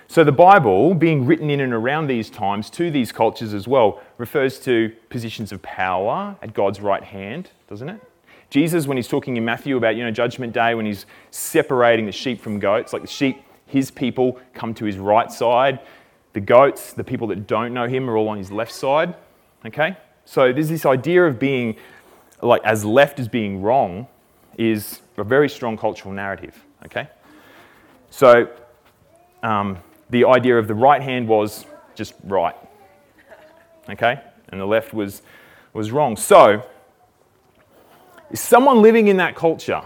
So 0.07 0.23
the 0.23 0.31
Bible, 0.31 0.93
being 0.93 1.25
written 1.25 1.49
in 1.49 1.59
and 1.59 1.73
around 1.73 2.07
these 2.07 2.29
times 2.29 2.69
to 2.71 2.91
these 2.91 3.11
cultures 3.11 3.53
as 3.53 3.67
well, 3.67 4.01
refers 4.17 4.59
to 4.61 4.93
positions 5.09 5.51
of 5.51 5.61
power 5.63 6.37
at 6.41 6.53
God's 6.53 6.79
right 6.79 7.03
hand, 7.03 7.49
doesn't 7.67 7.89
it? 7.89 7.99
Jesus, 8.51 8.85
when 8.85 8.97
he's 8.97 9.07
talking 9.07 9.35
in 9.35 9.43
Matthew 9.43 9.75
about, 9.75 9.95
you 9.95 10.03
know, 10.03 10.11
Judgment 10.11 10.53
Day, 10.53 10.75
when 10.75 10.85
he's 10.85 11.07
separating 11.31 12.05
the 12.05 12.11
sheep 12.11 12.39
from 12.39 12.59
goats, 12.59 12.93
like 12.93 13.01
the 13.01 13.07
sheep, 13.07 13.43
his 13.67 13.91
people 13.91 14.39
come 14.53 14.73
to 14.75 14.85
his 14.85 14.97
right 14.97 15.31
side. 15.31 15.79
The 16.33 16.39
goats, 16.41 16.93
the 16.93 17.03
people 17.03 17.27
that 17.27 17.47
don't 17.47 17.73
know 17.73 17.87
him, 17.87 18.09
are 18.09 18.17
all 18.17 18.29
on 18.29 18.37
his 18.37 18.51
left 18.51 18.71
side. 18.71 19.15
Okay? 19.65 19.97
So 20.25 20.51
there's 20.51 20.69
this 20.69 20.85
idea 20.85 21.25
of 21.25 21.39
being 21.39 21.75
like 22.41 22.63
as 22.63 22.83
left 22.83 23.19
as 23.19 23.27
being 23.27 23.61
wrong 23.61 24.07
is 24.57 25.01
a 25.17 25.23
very 25.23 25.49
strong 25.49 25.77
cultural 25.77 26.13
narrative. 26.13 26.63
Okay? 26.85 27.07
So 28.09 28.49
um, 29.43 29.79
the 30.09 30.25
idea 30.25 30.57
of 30.57 30.67
the 30.67 30.75
right 30.75 31.01
hand 31.01 31.27
was 31.27 31.65
just 31.95 32.13
right. 32.23 32.55
Okay? 33.89 34.19
And 34.49 34.59
the 34.59 34.65
left 34.65 34.93
was, 34.93 35.21
was 35.73 35.91
wrong. 35.91 36.17
So, 36.17 36.63
someone 38.33 38.81
living 38.81 39.07
in 39.07 39.17
that 39.17 39.35
culture, 39.35 39.81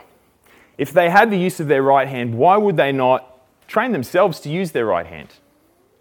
if 0.77 0.91
they 0.91 1.09
had 1.09 1.29
the 1.29 1.37
use 1.37 1.59
of 1.59 1.67
their 1.67 1.83
right 1.83 2.07
hand, 2.07 2.35
why 2.35 2.57
would 2.57 2.77
they 2.77 2.91
not 2.91 3.38
train 3.69 3.93
themselves 3.93 4.39
to 4.41 4.49
use 4.49 4.71
their 4.71 4.85
right 4.85 5.05
hand? 5.05 5.35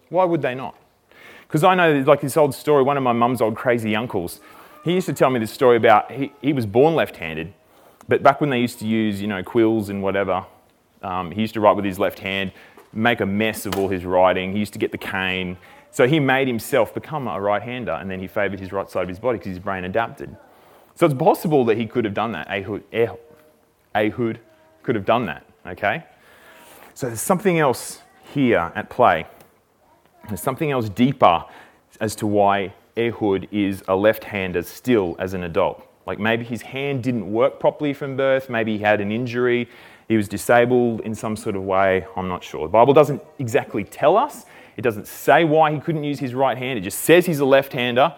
Why 0.08 0.24
would 0.24 0.42
they 0.42 0.54
not? 0.54 0.74
Because 1.46 1.62
I 1.62 1.74
know, 1.74 2.00
like 2.00 2.20
this 2.20 2.36
old 2.36 2.54
story, 2.54 2.82
one 2.82 2.96
of 2.96 3.02
my 3.02 3.12
mum's 3.12 3.40
old 3.40 3.56
crazy 3.56 3.94
uncles, 3.94 4.40
he 4.84 4.94
used 4.94 5.06
to 5.06 5.12
tell 5.12 5.30
me 5.30 5.38
this 5.38 5.52
story 5.52 5.76
about 5.76 6.10
he, 6.10 6.32
he 6.40 6.52
was 6.52 6.66
born 6.66 6.94
left 6.94 7.16
handed, 7.16 7.52
but 8.08 8.22
back 8.22 8.40
when 8.40 8.50
they 8.50 8.58
used 8.58 8.78
to 8.80 8.86
use, 8.86 9.20
you 9.20 9.28
know, 9.28 9.42
quills 9.42 9.88
and 9.88 10.02
whatever, 10.02 10.44
um, 11.02 11.30
he 11.30 11.42
used 11.42 11.54
to 11.54 11.60
write 11.60 11.76
with 11.76 11.84
his 11.84 11.98
left 11.98 12.18
hand 12.18 12.52
make 12.92 13.20
a 13.20 13.26
mess 13.26 13.66
of 13.66 13.76
all 13.78 13.88
his 13.88 14.04
writing. 14.04 14.52
He 14.52 14.58
used 14.58 14.72
to 14.72 14.78
get 14.78 14.92
the 14.92 14.98
cane. 14.98 15.56
So 15.90 16.06
he 16.06 16.20
made 16.20 16.48
himself 16.48 16.94
become 16.94 17.28
a 17.28 17.40
right 17.40 17.62
hander 17.62 17.92
and 17.92 18.10
then 18.10 18.20
he 18.20 18.26
favoured 18.26 18.60
his 18.60 18.72
right 18.72 18.88
side 18.90 19.02
of 19.02 19.08
his 19.08 19.18
body 19.18 19.38
because 19.38 19.50
his 19.50 19.58
brain 19.58 19.84
adapted. 19.84 20.34
So 20.94 21.06
it's 21.06 21.14
possible 21.14 21.64
that 21.66 21.76
he 21.76 21.86
could 21.86 22.04
have 22.04 22.14
done 22.14 22.32
that. 22.32 22.48
Ehud, 22.50 22.82
Ehud 23.94 24.40
could 24.82 24.94
have 24.94 25.04
done 25.04 25.26
that, 25.26 25.44
okay? 25.66 26.04
So 26.98 27.06
there's 27.06 27.20
something 27.20 27.60
else 27.60 28.02
here 28.34 28.72
at 28.74 28.90
play. 28.90 29.24
There's 30.26 30.42
something 30.42 30.72
else 30.72 30.88
deeper 30.88 31.44
as 32.00 32.16
to 32.16 32.26
why 32.26 32.74
Ehud 32.96 33.46
is 33.52 33.84
a 33.86 33.94
left 33.94 34.24
hander 34.24 34.62
still 34.64 35.14
as 35.20 35.32
an 35.32 35.44
adult. 35.44 35.86
Like 36.08 36.18
maybe 36.18 36.44
his 36.44 36.60
hand 36.60 37.04
didn't 37.04 37.32
work 37.32 37.60
properly 37.60 37.92
from 37.92 38.16
birth, 38.16 38.50
maybe 38.50 38.76
he 38.76 38.82
had 38.82 39.00
an 39.00 39.12
injury, 39.12 39.68
he 40.08 40.16
was 40.16 40.26
disabled 40.26 41.02
in 41.02 41.14
some 41.14 41.36
sort 41.36 41.54
of 41.54 41.62
way, 41.62 42.04
I'm 42.16 42.26
not 42.26 42.42
sure. 42.42 42.66
The 42.66 42.72
Bible 42.72 42.94
doesn't 42.94 43.22
exactly 43.38 43.84
tell 43.84 44.16
us, 44.16 44.44
it 44.76 44.82
doesn't 44.82 45.06
say 45.06 45.44
why 45.44 45.72
he 45.72 45.78
couldn't 45.78 46.02
use 46.02 46.18
his 46.18 46.34
right 46.34 46.58
hand, 46.58 46.80
it 46.80 46.82
just 46.82 47.02
says 47.02 47.26
he's 47.26 47.38
a 47.38 47.44
left 47.44 47.74
hander, 47.74 48.12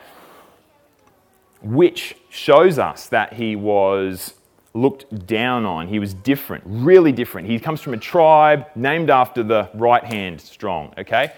which 1.60 2.16
shows 2.30 2.78
us 2.78 3.08
that 3.08 3.34
he 3.34 3.56
was 3.56 4.39
looked 4.74 5.26
down 5.26 5.66
on. 5.66 5.88
He 5.88 5.98
was 5.98 6.14
different, 6.14 6.62
really 6.66 7.12
different. 7.12 7.48
He 7.48 7.58
comes 7.58 7.80
from 7.80 7.94
a 7.94 7.98
tribe 7.98 8.66
named 8.76 9.10
after 9.10 9.42
the 9.42 9.68
right 9.74 10.04
hand 10.04 10.40
strong, 10.40 10.94
okay? 10.96 11.32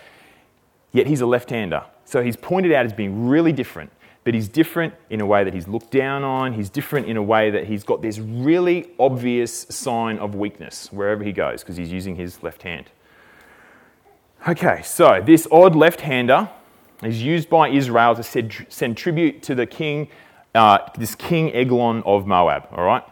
Yet 0.93 1.07
he's 1.07 1.23
a 1.23 1.27
left 1.27 1.51
hander. 1.51 1.85
So 2.05 2.23
he's 2.23 2.37
pointed 2.37 2.73
out 2.73 2.85
as 2.85 2.93
being 2.93 3.27
really 3.27 3.53
different, 3.53 3.91
but 4.25 4.35
he's 4.35 4.49
different 4.49 4.95
in 5.09 5.21
a 5.21 5.27
way 5.27 5.45
that 5.45 5.55
he's 5.55 5.67
looked 5.67 5.91
down 5.91 6.25
on. 6.25 6.53
He's 6.53 6.69
different 6.69 7.07
in 7.07 7.17
a 7.17 7.23
way 7.23 7.51
that 7.51 7.67
he's 7.67 7.85
got 7.85 8.03
this 8.03 8.19
really 8.19 8.91
obvious 8.99 9.63
sign 9.71 10.19
of 10.19 10.35
weakness 10.35 10.93
wherever 10.93 11.25
he 11.25 11.33
goes 11.33 11.63
because 11.63 11.77
he's 11.77 11.91
using 11.91 12.17
his 12.17 12.43
left 12.43 12.63
hand. 12.63 12.91
Okay, 14.47 14.83
so 14.83 15.23
this 15.25 15.47
odd 15.51 15.75
left 15.75 16.03
hander 16.03 16.51
is 17.03 17.23
used 17.23 17.49
by 17.49 17.69
Israel 17.69 18.15
to 18.15 18.23
send, 18.69 18.97
tribute 18.97 19.43
to 19.45 19.55
the 19.55 19.67
king, 19.67 20.09
uh, 20.55 20.79
this 20.99 21.15
King 21.15 21.53
Eglon 21.55 22.03
of 22.05 22.27
Moab, 22.27 22.69
all 22.73 22.85
right? 22.85 23.05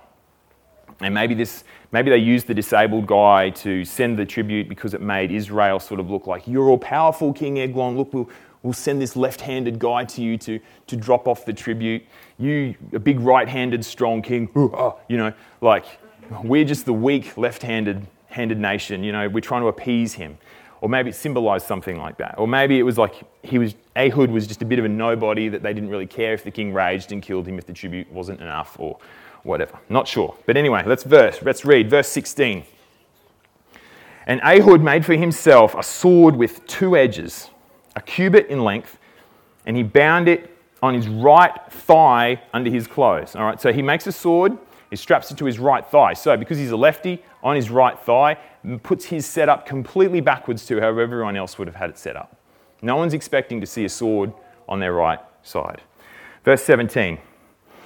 And 1.01 1.15
maybe, 1.15 1.35
this, 1.35 1.65
maybe 1.93 2.11
they 2.11 2.19
used 2.19 2.47
the 2.47 2.55
disabled 2.55 3.07
guy 3.07 3.51
to 3.51 3.85
send 3.85 4.19
the 4.19 4.27
tribute 4.27 4.69
because 4.69 4.95
it 4.95 5.01
made 5.01 5.33
Israel 5.33 5.81
sort 5.81 6.01
of 6.01 6.11
look 6.11 6.27
like, 6.27 6.47
you're 6.47 6.69
all 6.69 6.79
powerful, 6.79 7.33
King 7.33 7.59
Eglon. 7.59 7.97
Look, 7.97 8.13
we'll, 8.13 8.29
we'll 8.63 8.73
send 8.73 9.01
this 9.01 9.17
left 9.17 9.41
handed 9.41 9.79
guy 9.79 10.05
to 10.05 10.23
you 10.23 10.37
to, 10.39 10.61
to 10.89 10.97
drop 10.97 11.27
off 11.27 11.45
the 11.45 11.53
tribute. 11.53 12.05
You, 12.39 12.75
a 12.93 12.99
big 12.99 13.21
right 13.21 13.49
handed, 13.49 13.85
strong 13.85 14.23
king, 14.23 14.49
you 15.09 15.17
know, 15.17 15.33
like 15.61 15.87
we're 16.45 16.65
just 16.65 16.85
the 16.85 16.93
weak 16.93 17.37
left 17.37 17.63
handed 17.63 18.07
handed 18.31 18.59
nation. 18.59 19.05
You 19.05 19.13
know, 19.13 19.29
we're 19.29 19.41
trying 19.41 19.63
to 19.63 19.69
appease 19.69 20.15
him. 20.15 20.39
Or 20.81 20.89
maybe 20.89 21.11
it 21.11 21.15
symbolized 21.15 21.67
something 21.67 21.99
like 21.99 22.17
that. 22.19 22.37
Or 22.39 22.49
maybe 22.49 22.79
it 22.79 22.85
was 22.85 22.97
like 22.97 23.23
he 23.43 23.59
was, 23.59 23.75
Ehud 23.97 24.31
was 24.31 24.47
just 24.47 24.63
a 24.63 24.65
bit 24.65 24.79
of 24.79 24.87
a 24.87 24.89
nobody 24.89 25.49
that 25.49 25.63
they 25.63 25.75
didn't 25.75 25.91
really 25.91 26.07
care 26.07 26.33
if 26.33 26.43
the 26.43 26.51
king 26.51 26.73
raged 26.73 27.13
and 27.13 27.21
killed 27.21 27.47
him 27.47 27.59
if 27.59 27.67
the 27.67 27.73
tribute 27.75 28.11
wasn't 28.11 28.41
enough. 28.41 28.77
Or 28.79 28.99
whatever. 29.43 29.79
Not 29.89 30.07
sure. 30.07 30.37
But 30.47 30.57
anyway, 30.57 30.83
let's 30.87 31.03
verse. 31.03 31.41
Let's 31.43 31.65
read 31.65 31.91
verse 31.91 32.09
16. 32.09 32.65
And 34.27 34.41
Ehud 34.43 34.81
made 34.83 35.05
for 35.05 35.15
himself 35.15 35.75
a 35.75 35.83
sword 35.83 36.37
with 36.37 36.67
two 36.67 36.97
edges, 36.97 37.51
a 37.97 38.01
cubit 38.01 38.47
in 38.49 38.63
length, 38.63 38.99
and 39.67 39.77
he 39.77 39.83
bound 39.83 40.29
it 40.29 40.57
on 40.83 40.95
his 40.95 41.09
right 41.09 41.53
thigh 41.71 42.41
under 42.53 42.71
his 42.71 42.87
clothes. 42.87 43.35
All 43.35 43.45
right, 43.45 43.61
so 43.61 43.73
he 43.73 43.83
makes 43.83 44.07
a 44.07 44.13
sword, 44.13 44.57
he 44.91 44.97
straps 44.97 45.31
it 45.31 45.39
to 45.39 45.45
his 45.45 45.59
right 45.59 45.87
thigh. 45.87 46.15
So 46.15 46.37
because 46.37 46.59
he's 46.59 46.71
a 46.71 46.77
lefty, 46.77 47.23
on 47.43 47.57
his 47.57 47.71
right 47.71 47.99
thigh, 47.99 48.37
puts 48.83 49.07
his 49.07 49.25
setup 49.27 49.67
completely 49.67 50.21
backwards 50.21 50.67
to 50.67 50.81
how 50.81 50.89
everyone 50.89 51.37
else 51.37 51.59
would 51.59 51.67
have 51.67 51.77
had 51.77 51.91
it 51.91 51.99
set 51.99 52.17
up. 52.17 52.37
No 52.83 52.97
one's 52.97 53.15
expecting 53.15 53.61
to 53.61 53.67
see 53.67 53.85
a 53.85 53.89
sword 53.89 54.33
on 54.69 54.81
their 54.81 54.93
right 54.93 55.21
side. 55.43 55.83
Verse 56.45 56.63
17. 56.63 57.19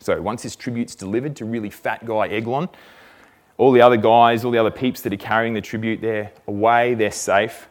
So 0.00 0.20
once 0.20 0.42
this 0.42 0.56
tribute's 0.56 0.94
delivered 0.94 1.36
to 1.36 1.44
really 1.44 1.70
fat 1.70 2.04
guy 2.04 2.28
Eglon, 2.28 2.68
all 3.56 3.72
the 3.72 3.80
other 3.80 3.96
guys, 3.96 4.44
all 4.44 4.50
the 4.50 4.58
other 4.58 4.70
peeps 4.70 5.00
that 5.02 5.12
are 5.12 5.16
carrying 5.16 5.54
the 5.54 5.60
tribute, 5.60 6.00
they're 6.00 6.32
away, 6.46 6.94
they're 6.94 7.10
safe. 7.10 7.68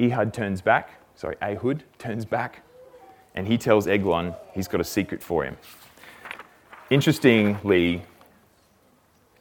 Ehud 0.00 0.32
turns 0.34 0.60
back, 0.60 0.90
sorry, 1.14 1.36
Ehud 1.40 1.84
turns 1.98 2.24
back, 2.24 2.62
and 3.34 3.46
he 3.46 3.56
tells 3.56 3.86
Eglon 3.86 4.34
he's 4.52 4.66
got 4.66 4.80
a 4.80 4.84
secret 4.84 5.22
for 5.22 5.44
him. 5.44 5.56
Interestingly, 6.90 8.02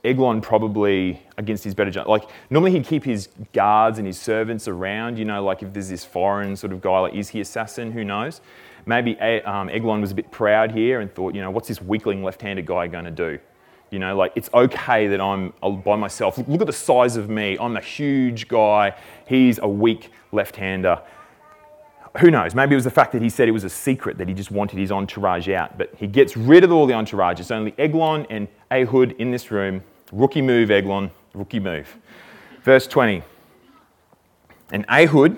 Eglon 0.04 0.40
probably 0.40 1.22
against 1.38 1.64
his 1.64 1.74
better 1.74 1.92
judgment. 1.92 2.10
Like 2.10 2.30
normally 2.50 2.72
he'd 2.72 2.86
keep 2.86 3.04
his 3.04 3.28
guards 3.54 3.98
and 3.98 4.08
his 4.08 4.20
servants 4.20 4.68
around. 4.68 5.18
You 5.18 5.26
know, 5.26 5.44
like 5.44 5.64
if 5.64 5.74
there's 5.74 5.90
this 5.90 6.06
foreign 6.06 6.56
sort 6.56 6.72
of 6.72 6.82
guy, 6.82 7.00
like 7.00 7.16
is 7.16 7.30
he 7.30 7.42
assassin? 7.42 7.92
Who 7.92 8.04
knows? 8.04 8.42
Maybe 8.86 9.20
um, 9.20 9.70
Eglon 9.70 10.02
was 10.02 10.12
a 10.12 10.16
bit 10.16 10.32
proud 10.32 10.72
here 10.72 11.02
and 11.02 11.14
thought, 11.14 11.36
you 11.36 11.42
know, 11.42 11.52
what's 11.52 11.68
this 11.68 11.82
weakling 11.82 12.24
left-handed 12.24 12.66
guy 12.66 12.88
going 12.88 13.06
to 13.06 13.12
do? 13.12 13.40
You 13.92 14.00
know, 14.00 14.16
like 14.16 14.34
it's 14.36 14.50
okay 14.54 15.08
that 15.08 15.20
I'm 15.20 15.54
by 15.82 15.96
myself. 15.96 16.38
Look 16.38 16.62
at 16.62 16.68
the 16.68 16.74
size 16.74 17.16
of 17.16 17.30
me. 17.30 17.58
I'm 17.60 17.76
a 17.76 17.82
huge 17.82 18.48
guy. 18.48 18.96
He's 19.28 19.58
a 19.60 19.68
weak 19.68 20.12
left-hander. 20.32 21.02
Who 22.20 22.32
knows? 22.32 22.56
Maybe 22.56 22.74
it 22.74 22.76
was 22.76 22.84
the 22.84 22.92
fact 22.92 23.12
that 23.14 23.22
he 23.22 23.30
said 23.30 23.48
it 23.48 23.52
was 23.52 23.64
a 23.64 23.70
secret 23.70 24.18
that 24.18 24.28
he 24.28 24.34
just 24.34 24.52
wanted 24.52 24.80
his 24.80 24.92
entourage 24.92 25.50
out. 25.50 25.78
But 25.78 25.94
he 25.96 26.08
gets 26.08 26.36
rid 26.36 26.64
of 26.64 26.72
all 26.72 26.86
the 26.86 26.94
entourage. 26.94 27.40
It's 27.40 27.52
only 27.52 27.74
Eglon 27.78 28.26
and 28.30 28.48
Ehud 28.72 29.14
in 29.14 29.32
this 29.32 29.52
room. 29.52 29.84
Rookie 30.12 30.42
move, 30.42 30.72
Eglon. 30.72 31.12
Rookie 31.34 31.60
move. 31.60 31.98
Verse 32.64 32.88
20. 32.88 33.24
And 34.72 34.86
Ehud 34.90 35.38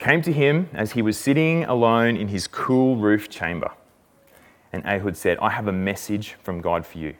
came 0.00 0.22
to 0.22 0.32
him 0.32 0.68
as 0.72 0.92
he 0.92 1.02
was 1.02 1.16
sitting 1.16 1.64
alone 1.64 2.16
in 2.16 2.28
his 2.28 2.46
cool 2.46 2.96
roof 2.96 3.28
chamber. 3.28 3.70
And 4.72 4.82
Ehud 4.86 5.16
said, 5.16 5.38
I 5.38 5.50
have 5.50 5.68
a 5.68 5.72
message 5.72 6.36
from 6.42 6.60
God 6.60 6.86
for 6.86 6.98
you. 6.98 7.14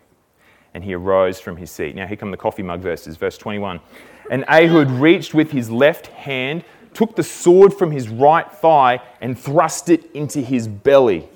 And 0.73 0.83
he 0.83 0.95
arose 0.95 1.39
from 1.39 1.57
his 1.57 1.71
seat. 1.71 1.95
Now, 1.95 2.07
here 2.07 2.17
come 2.17 2.31
the 2.31 2.37
coffee 2.37 2.63
mug 2.63 2.81
verses, 2.81 3.17
verse 3.17 3.37
21. 3.37 3.81
And 4.31 4.45
Ehud 4.49 4.91
reached 4.93 5.35
with 5.35 5.51
his 5.51 5.71
left 5.71 6.07
hand, 6.07 6.65
took 6.95 7.17
the 7.17 7.23
sword 7.23 7.75
from 7.75 7.91
his 7.91 8.09
right 8.09 8.51
thigh, 8.51 9.01
and 9.21 9.39
thrust 9.39 9.91
it 9.91 10.11
into 10.13 10.41
his 10.41 10.67
belly. 10.67 11.29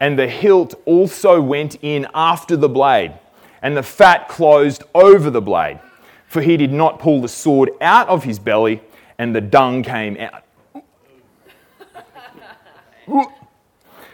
And 0.00 0.18
the 0.18 0.28
hilt 0.28 0.74
also 0.86 1.40
went 1.40 1.76
in 1.82 2.06
after 2.14 2.56
the 2.56 2.68
blade, 2.68 3.12
and 3.60 3.76
the 3.76 3.82
fat 3.82 4.28
closed 4.28 4.84
over 4.94 5.28
the 5.28 5.42
blade. 5.42 5.80
For 6.28 6.40
he 6.40 6.56
did 6.56 6.72
not 6.72 6.98
pull 6.98 7.20
the 7.20 7.28
sword 7.28 7.72
out 7.80 8.08
of 8.08 8.24
his 8.24 8.38
belly, 8.38 8.80
and 9.18 9.34
the 9.34 9.40
dung 9.40 9.82
came 9.82 10.16
out. 10.18 10.44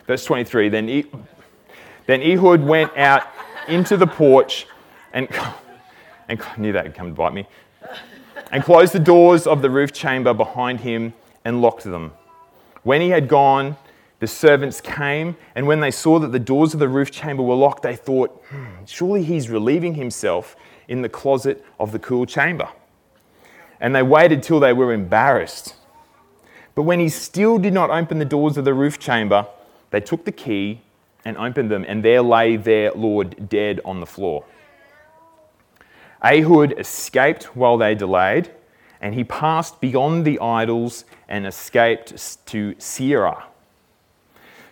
Verse 0.07 0.25
23 0.25 0.69
Then, 0.69 0.89
e- 0.89 1.07
then 2.07 2.23
Ehud 2.23 2.63
went 2.63 2.97
out 2.97 3.27
into 3.69 3.97
the 3.97 4.07
porch 4.07 4.67
and, 5.13 5.29
and 6.29 6.41
knew 6.57 6.73
that 6.73 6.85
would 6.85 6.95
come 6.95 7.09
to 7.09 7.15
bite 7.15 7.33
me, 7.33 7.47
and 8.51 8.63
closed 8.63 8.93
the 8.93 8.99
doors 8.99 9.47
of 9.47 9.63
the 9.63 9.71
roof 9.71 9.93
chamber 9.93 10.35
behind 10.35 10.81
him 10.81 11.15
and 11.45 11.61
locked 11.61 11.85
them. 11.85 12.13
When 12.83 13.01
he 13.01 13.09
had 13.09 13.29
gone, 13.29 13.77
the 14.21 14.27
servants 14.27 14.81
came, 14.81 15.37
and 15.55 15.67
when 15.67 15.81
they 15.81 15.91
saw 15.91 16.19
that 16.19 16.33
the 16.33 16.39
doors 16.39 16.75
of 16.75 16.81
the 16.81 16.89
roof 16.89 17.11
chamber 17.11 17.43
were 17.43 17.55
locked, 17.55 17.83
they 17.83 17.97
thought, 17.97 18.43
hmm, 18.49 18.85
surely 18.87 19.23
he's 19.23 19.51
relieving 19.51 19.95
himself 19.95 20.57
in 20.89 21.03
the 21.03 21.09
closet 21.09 21.65
of 21.81 21.93
the 21.93 21.99
cool 21.99 22.27
chamber. 22.27 22.69
And 23.81 23.95
they 23.95 24.03
waited 24.03 24.43
till 24.43 24.61
they 24.61 24.73
were 24.73 24.93
embarrassed 24.93 25.75
but 26.75 26.83
when 26.83 27.01
he 27.01 27.09
still 27.09 27.59
did 27.59 27.73
not 27.73 27.91
open 27.91 28.19
the 28.19 28.25
doors 28.25 28.57
of 28.57 28.65
the 28.65 28.75
roof 28.75 28.99
chamber, 28.99 29.47
they 29.91 30.01
took 30.01 30.25
the 30.25 30.33
key 30.33 30.81
and 31.25 31.37
opened 31.37 31.71
them, 31.71 31.85
and 31.87 32.05
there 32.05 32.21
lay 32.21 32.57
their 32.57 32.93
Lord 32.93 33.49
dead 33.49 33.81
on 33.85 34.01
the 34.01 34.07
floor. 34.07 34.45
Ehud 36.23 36.79
escaped 36.79 37.57
while 37.57 37.79
they 37.79 37.95
delayed, 37.95 38.51
and 39.01 39.15
he 39.15 39.25
passed 39.25 39.81
beyond 39.81 40.25
the 40.25 40.39
idols 40.41 41.05
and 41.29 41.47
escaped 41.47 42.47
to 42.47 42.75
Seirah. 42.75 43.45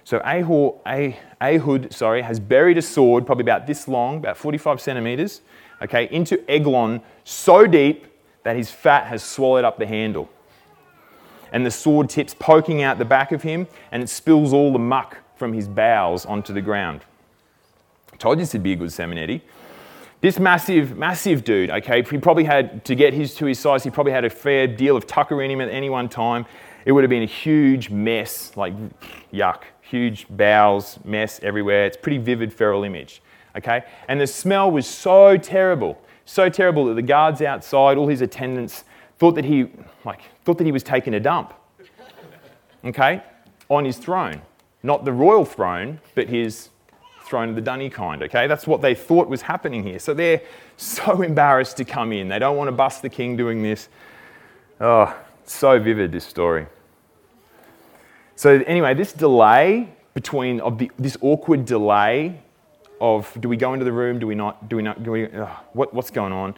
So 0.04 0.18
Ehud, 0.18 1.92
sorry, 1.92 2.22
has 2.22 2.40
buried 2.40 2.76
a 2.78 2.82
sword, 2.82 3.24
probably 3.24 3.42
about 3.42 3.66
this 3.66 3.86
long, 3.86 4.18
about 4.18 4.36
45 4.36 4.80
centimeters, 4.80 5.40
okay, 5.80 6.08
into 6.10 6.42
Eglon 6.50 7.00
so 7.24 7.66
deep 7.66 8.06
that 8.42 8.56
his 8.56 8.70
fat 8.70 9.06
has 9.06 9.22
swallowed 9.22 9.64
up 9.64 9.78
the 9.78 9.86
handle 9.86 10.28
and 11.52 11.64
the 11.64 11.70
sword 11.70 12.10
tips 12.10 12.34
poking 12.34 12.82
out 12.82 12.98
the 12.98 13.04
back 13.04 13.30
of 13.30 13.42
him, 13.42 13.68
and 13.92 14.02
it 14.02 14.08
spills 14.08 14.52
all 14.52 14.72
the 14.72 14.78
muck 14.78 15.18
from 15.36 15.52
his 15.52 15.68
bowels 15.68 16.26
onto 16.26 16.52
the 16.52 16.60
ground. 16.60 17.02
I 18.12 18.16
told 18.16 18.38
you 18.38 18.44
this 18.44 18.52
would 18.52 18.62
be 18.62 18.72
a 18.72 18.76
good 18.76 18.90
Seminetti. 18.90 19.42
This 20.20 20.38
massive, 20.38 20.96
massive 20.96 21.42
dude, 21.42 21.70
okay, 21.70 22.02
he 22.02 22.18
probably 22.18 22.44
had, 22.44 22.84
to 22.84 22.94
get 22.94 23.12
his 23.12 23.34
to 23.36 23.46
his 23.46 23.58
size, 23.58 23.82
he 23.82 23.90
probably 23.90 24.12
had 24.12 24.24
a 24.24 24.30
fair 24.30 24.68
deal 24.68 24.96
of 24.96 25.06
tucker 25.06 25.42
in 25.42 25.50
him 25.50 25.60
at 25.60 25.68
any 25.68 25.90
one 25.90 26.08
time. 26.08 26.46
it 26.84 26.92
would 26.92 27.04
have 27.04 27.10
been 27.10 27.22
a 27.22 27.26
huge 27.26 27.90
mess, 27.90 28.56
like 28.56 28.72
yuck, 29.32 29.62
huge 29.80 30.26
bowels, 30.30 30.98
mess 31.04 31.40
everywhere. 31.42 31.86
It's 31.86 31.96
pretty 31.96 32.18
vivid 32.18 32.52
feral 32.52 32.84
image. 32.84 33.22
Okay? 33.56 33.82
And 34.08 34.20
the 34.20 34.26
smell 34.26 34.70
was 34.70 34.86
so 34.86 35.36
terrible, 35.36 36.00
so 36.24 36.48
terrible 36.48 36.86
that 36.86 36.94
the 36.94 37.02
guards 37.02 37.42
outside, 37.42 37.96
all 37.96 38.08
his 38.08 38.20
attendants, 38.20 38.84
thought 39.22 39.36
that 39.36 39.44
he, 39.44 39.68
like, 40.04 40.18
thought 40.44 40.58
that 40.58 40.64
he 40.64 40.72
was 40.72 40.82
taking 40.82 41.14
a 41.14 41.20
dump. 41.20 41.54
Okay? 42.84 43.22
On 43.70 43.84
his 43.84 43.96
throne. 43.96 44.42
Not 44.82 45.04
the 45.04 45.12
royal 45.12 45.44
throne, 45.44 46.00
but 46.16 46.28
his 46.28 46.70
throne 47.24 47.50
of 47.50 47.54
the 47.54 47.60
dunny 47.60 47.88
kind. 47.88 48.24
Okay? 48.24 48.48
That's 48.48 48.66
what 48.66 48.82
they 48.82 48.96
thought 48.96 49.28
was 49.28 49.42
happening 49.42 49.84
here. 49.84 50.00
So 50.00 50.12
they're 50.12 50.40
so 50.76 51.22
embarrassed 51.30 51.76
to 51.76 51.84
come 51.84 52.12
in. 52.12 52.26
They 52.26 52.40
don't 52.40 52.56
want 52.56 52.66
to 52.66 52.72
bust 52.72 53.00
the 53.00 53.08
king 53.08 53.36
doing 53.36 53.62
this. 53.62 53.88
Oh, 54.80 55.16
so 55.44 55.78
vivid, 55.78 56.10
this 56.10 56.24
story. 56.24 56.66
So, 58.34 58.60
anyway, 58.66 58.92
this 58.94 59.12
delay 59.12 59.88
between, 60.14 60.60
of 60.60 60.78
the, 60.78 60.90
this 60.98 61.16
awkward 61.20 61.64
delay 61.64 62.40
of 63.00 63.32
do 63.40 63.48
we 63.48 63.56
go 63.56 63.72
into 63.72 63.84
the 63.84 63.92
room, 63.92 64.18
do 64.18 64.26
we 64.26 64.34
not, 64.34 64.68
do 64.68 64.74
we 64.74 64.82
not, 64.82 65.04
do 65.04 65.12
we, 65.12 65.30
uh, 65.30 65.46
what, 65.74 65.94
what's 65.94 66.10
going 66.10 66.32
on? 66.32 66.56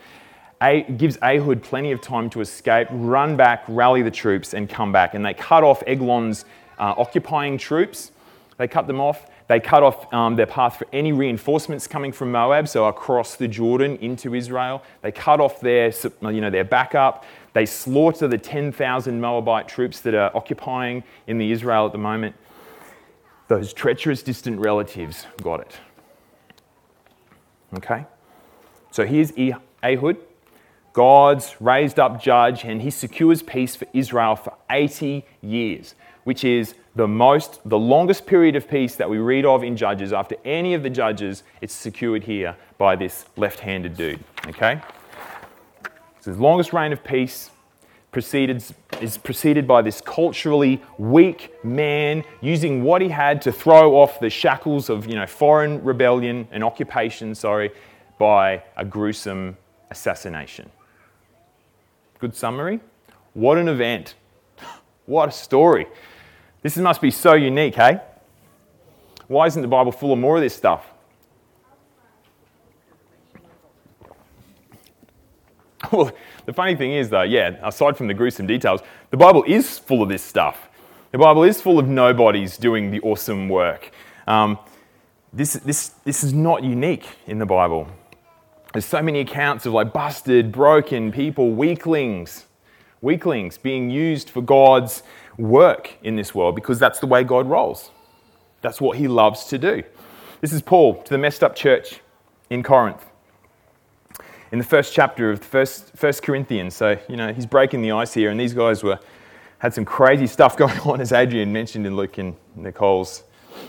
Gives 0.61 1.18
Ehud 1.23 1.62
plenty 1.62 1.92
of 1.92 2.00
time 2.00 2.30
to 2.30 2.40
escape, 2.40 2.88
run 2.90 3.37
back, 3.37 3.64
rally 3.68 4.02
the 4.02 4.11
troops, 4.11 4.54
and 4.54 4.68
come 4.68 4.92
back. 4.92 5.14
And 5.14 5.25
they 5.25 5.34
cut 5.34 5.62
off 5.62 5.82
Eglon's 5.87 6.44
uh, 6.78 6.94
occupying 6.96 7.58
troops. 7.58 8.12
They 8.56 8.68
cut 8.68 8.87
them 8.87 9.00
off. 9.00 9.26
They 9.46 9.61
cut 9.61 9.82
off 9.82 10.12
um, 10.12 10.37
their 10.37 10.46
path 10.46 10.78
for 10.78 10.87
any 10.92 11.12
reinforcements 11.12 11.87
coming 11.87 12.12
from 12.12 12.32
Moab, 12.32 12.66
so 12.66 12.87
across 12.87 13.37
the 13.37 13.46
Jordan 13.46 13.96
into 13.96 14.34
Israel. 14.34 14.82
They 15.02 15.12
cut 15.12 15.38
off 15.38 15.61
their, 15.61 15.92
you 16.23 16.40
know, 16.40 16.49
their 16.49 16.64
backup. 16.64 17.25
They 17.52 17.66
slaughter 17.66 18.26
the 18.26 18.38
10,000 18.38 19.20
Moabite 19.20 19.68
troops 19.68 20.00
that 20.00 20.14
are 20.14 20.34
occupying 20.34 21.04
in 21.26 21.37
the 21.37 21.52
Israel 21.52 21.84
at 21.87 21.92
the 21.92 21.99
moment. 21.99 22.34
Those 23.49 23.75
treacherous 23.75 24.23
distant 24.23 24.61
relatives 24.61 25.26
got 25.42 25.61
it. 25.61 25.76
Okay? 27.76 28.06
So 28.90 29.04
here's 29.04 29.32
Ehud, 29.82 30.16
God's 30.94 31.56
raised 31.60 31.98
up 31.98 32.22
judge, 32.22 32.64
and 32.64 32.80
he 32.80 32.90
secures 32.90 33.42
peace 33.42 33.74
for 33.74 33.86
Israel 33.92 34.36
for 34.36 34.54
80 34.70 35.24
years, 35.42 35.96
which 36.22 36.44
is 36.44 36.76
the 36.94 37.08
most, 37.08 37.58
the 37.68 37.78
longest 37.78 38.26
period 38.26 38.54
of 38.54 38.68
peace 38.68 38.94
that 38.94 39.10
we 39.10 39.18
read 39.18 39.44
of 39.44 39.64
in 39.64 39.76
Judges. 39.76 40.12
After 40.12 40.36
any 40.44 40.72
of 40.72 40.84
the 40.84 40.90
judges, 40.90 41.42
it's 41.60 41.74
secured 41.74 42.22
here 42.22 42.56
by 42.78 42.94
this 42.94 43.26
left 43.36 43.58
handed 43.58 43.96
dude. 43.96 44.22
Okay? 44.46 44.80
So 46.20 46.30
his 46.30 46.38
longest 46.38 46.72
reign 46.72 46.92
of 46.92 47.02
peace 47.02 47.50
preceded, 48.12 48.62
is 49.00 49.18
preceded 49.18 49.66
by 49.66 49.82
this 49.82 50.00
culturally 50.00 50.80
weak 50.96 51.52
man 51.64 52.22
using 52.40 52.84
what 52.84 53.02
he 53.02 53.08
had 53.08 53.42
to 53.42 53.50
throw 53.50 53.96
off 53.96 54.20
the 54.20 54.30
shackles 54.30 54.88
of 54.88 55.06
you 55.06 55.16
know, 55.16 55.26
foreign 55.26 55.82
rebellion 55.82 56.46
and 56.52 56.62
occupation, 56.62 57.34
sorry, 57.34 57.72
by 58.16 58.62
a 58.76 58.84
gruesome 58.84 59.56
assassination. 59.90 60.70
Good 62.18 62.35
summary? 62.35 62.80
What 63.35 63.59
an 63.59 63.68
event. 63.68 64.14
What 65.06 65.28
a 65.28 65.33
story. 65.33 65.87
This 66.62 66.78
must 66.78 67.02
be 67.02 67.11
so 67.11 67.35
unique, 67.35 67.75
hey? 67.75 68.00
Why 69.28 69.47
isn't 69.47 69.61
the 69.61 69.68
Bible 69.68 69.92
full 69.92 70.14
of 70.14 70.18
more 70.18 70.37
of 70.37 70.42
this 70.42 70.54
stuff? 70.54 70.87
Well, 75.92 76.11
the 76.47 76.52
funny 76.52 76.75
thing 76.75 76.92
is, 76.92 77.11
though, 77.11 77.23
yeah, 77.23 77.56
aside 77.62 77.97
from 77.97 78.06
the 78.09 78.14
gruesome 78.14 78.47
details, 78.47 78.80
the 79.11 79.18
Bible 79.18 79.44
is 79.47 79.78
full 79.78 80.02
of 80.02 80.09
this 80.09 80.23
stuff. 80.23 80.68
The 81.12 81.18
Bible 81.18 81.44
is 81.44 81.61
full 81.61 81.78
of 81.78 81.87
nobodies 81.87 82.56
doing 82.56 82.90
the 82.90 83.00
awesome 83.00 83.49
work. 83.49 83.92
Um, 84.26 84.59
this, 85.33 85.52
this, 85.52 85.88
this 86.04 86.25
is 86.25 86.33
not 86.33 86.64
unique 86.64 87.06
in 87.27 87.38
the 87.38 87.46
Bible. 87.46 87.87
There's 88.74 88.84
so 88.84 89.00
many 89.00 89.20
accounts 89.20 89.66
of 89.66 89.72
like 89.72 89.92
busted, 89.92 90.50
broken 90.50 91.12
people, 91.12 91.52
weaklings, 91.52 92.46
weaklings 93.00 93.56
being 93.56 93.88
used 93.88 94.28
for 94.28 94.42
God's 94.42 95.04
work 95.38 95.92
in 96.02 96.16
this 96.16 96.34
world 96.34 96.56
because 96.56 96.80
that's 96.80 96.98
the 96.98 97.06
way 97.06 97.22
God 97.22 97.48
rolls. 97.48 97.92
That's 98.62 98.80
what 98.80 98.98
he 98.98 99.06
loves 99.06 99.44
to 99.44 99.58
do. 99.58 99.84
This 100.40 100.52
is 100.52 100.60
Paul 100.60 101.00
to 101.04 101.10
the 101.10 101.18
messed 101.18 101.44
up 101.44 101.54
church 101.54 102.00
in 102.50 102.64
Corinth 102.64 103.06
in 104.50 104.58
the 104.58 104.64
first 104.64 104.92
chapter 104.92 105.30
of 105.30 105.38
first, 105.40 105.96
first 105.96 106.24
Corinthians. 106.24 106.74
So, 106.74 106.98
you 107.08 107.16
know, 107.16 107.32
he's 107.32 107.46
breaking 107.46 107.80
the 107.80 107.92
ice 107.92 108.12
here, 108.12 108.30
and 108.30 108.40
these 108.40 108.54
guys 108.54 108.82
were, 108.82 108.98
had 109.58 109.72
some 109.72 109.84
crazy 109.84 110.26
stuff 110.26 110.56
going 110.58 110.80
on, 110.80 111.00
as 111.00 111.12
Adrian 111.12 111.52
mentioned 111.52 111.87
in 111.87 111.94
Luke 111.94 112.18
and 112.18 112.34
Nicole's 112.56 113.22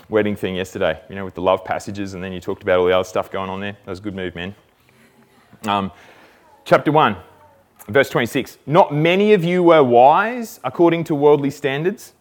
wedding 0.08 0.34
thing 0.34 0.56
yesterday, 0.56 1.00
you 1.08 1.14
know, 1.14 1.24
with 1.24 1.34
the 1.34 1.42
love 1.42 1.64
passages, 1.64 2.14
and 2.14 2.24
then 2.24 2.32
you 2.32 2.40
talked 2.40 2.64
about 2.64 2.80
all 2.80 2.86
the 2.86 2.92
other 2.92 3.08
stuff 3.08 3.30
going 3.30 3.48
on 3.48 3.60
there. 3.60 3.76
That 3.84 3.90
was 3.90 4.00
a 4.00 4.02
good 4.02 4.16
move, 4.16 4.34
man. 4.34 4.56
Um, 5.68 5.90
chapter 6.64 6.92
1, 6.92 7.16
verse 7.88 8.08
26. 8.08 8.58
Not 8.66 8.94
many 8.94 9.32
of 9.32 9.42
you 9.42 9.62
were 9.62 9.82
wise 9.82 10.60
according 10.62 11.04
to 11.04 11.14
worldly 11.14 11.50
standards. 11.50 12.12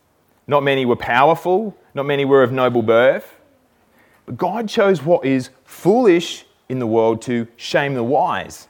Not 0.47 0.63
many 0.63 0.85
were 0.85 0.95
powerful. 0.95 1.77
Not 1.93 2.05
many 2.05 2.25
were 2.25 2.43
of 2.43 2.51
noble 2.51 2.81
birth. 2.81 3.39
But 4.25 4.37
God 4.37 4.67
chose 4.67 5.03
what 5.03 5.25
is 5.25 5.49
foolish 5.63 6.45
in 6.69 6.79
the 6.79 6.87
world 6.87 7.21
to 7.23 7.47
shame 7.55 7.93
the 7.93 8.03
wise. 8.03 8.67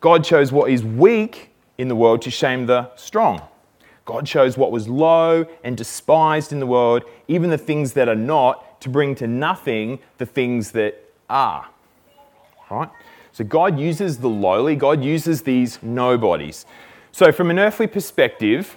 God 0.00 0.24
chose 0.24 0.52
what 0.52 0.70
is 0.70 0.84
weak 0.84 1.50
in 1.78 1.88
the 1.88 1.96
world 1.96 2.22
to 2.22 2.30
shame 2.30 2.66
the 2.66 2.90
strong. 2.96 3.42
God 4.04 4.26
chose 4.26 4.58
what 4.58 4.72
was 4.72 4.88
low 4.88 5.46
and 5.62 5.76
despised 5.76 6.52
in 6.52 6.60
the 6.60 6.66
world, 6.66 7.04
even 7.28 7.48
the 7.48 7.58
things 7.58 7.92
that 7.94 8.08
are 8.08 8.14
not, 8.14 8.80
to 8.80 8.88
bring 8.88 9.14
to 9.16 9.26
nothing 9.26 9.98
the 10.18 10.26
things 10.26 10.72
that 10.72 11.12
are. 11.28 11.68
Right? 12.70 12.88
So 13.32 13.44
God 13.44 13.78
uses 13.78 14.18
the 14.18 14.28
lowly, 14.28 14.76
God 14.76 15.02
uses 15.04 15.42
these 15.42 15.82
nobodies. 15.82 16.66
So, 17.12 17.32
from 17.32 17.50
an 17.50 17.58
earthly 17.58 17.86
perspective, 17.86 18.76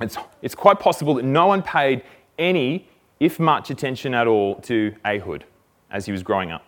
it's, 0.00 0.16
it's 0.42 0.54
quite 0.54 0.80
possible 0.80 1.14
that 1.14 1.24
no 1.24 1.46
one 1.46 1.62
paid 1.62 2.02
any, 2.38 2.88
if 3.20 3.38
much, 3.38 3.70
attention 3.70 4.14
at 4.14 4.26
all 4.26 4.56
to 4.62 4.94
Ehud 5.04 5.44
as 5.90 6.06
he 6.06 6.12
was 6.12 6.22
growing 6.22 6.50
up. 6.50 6.64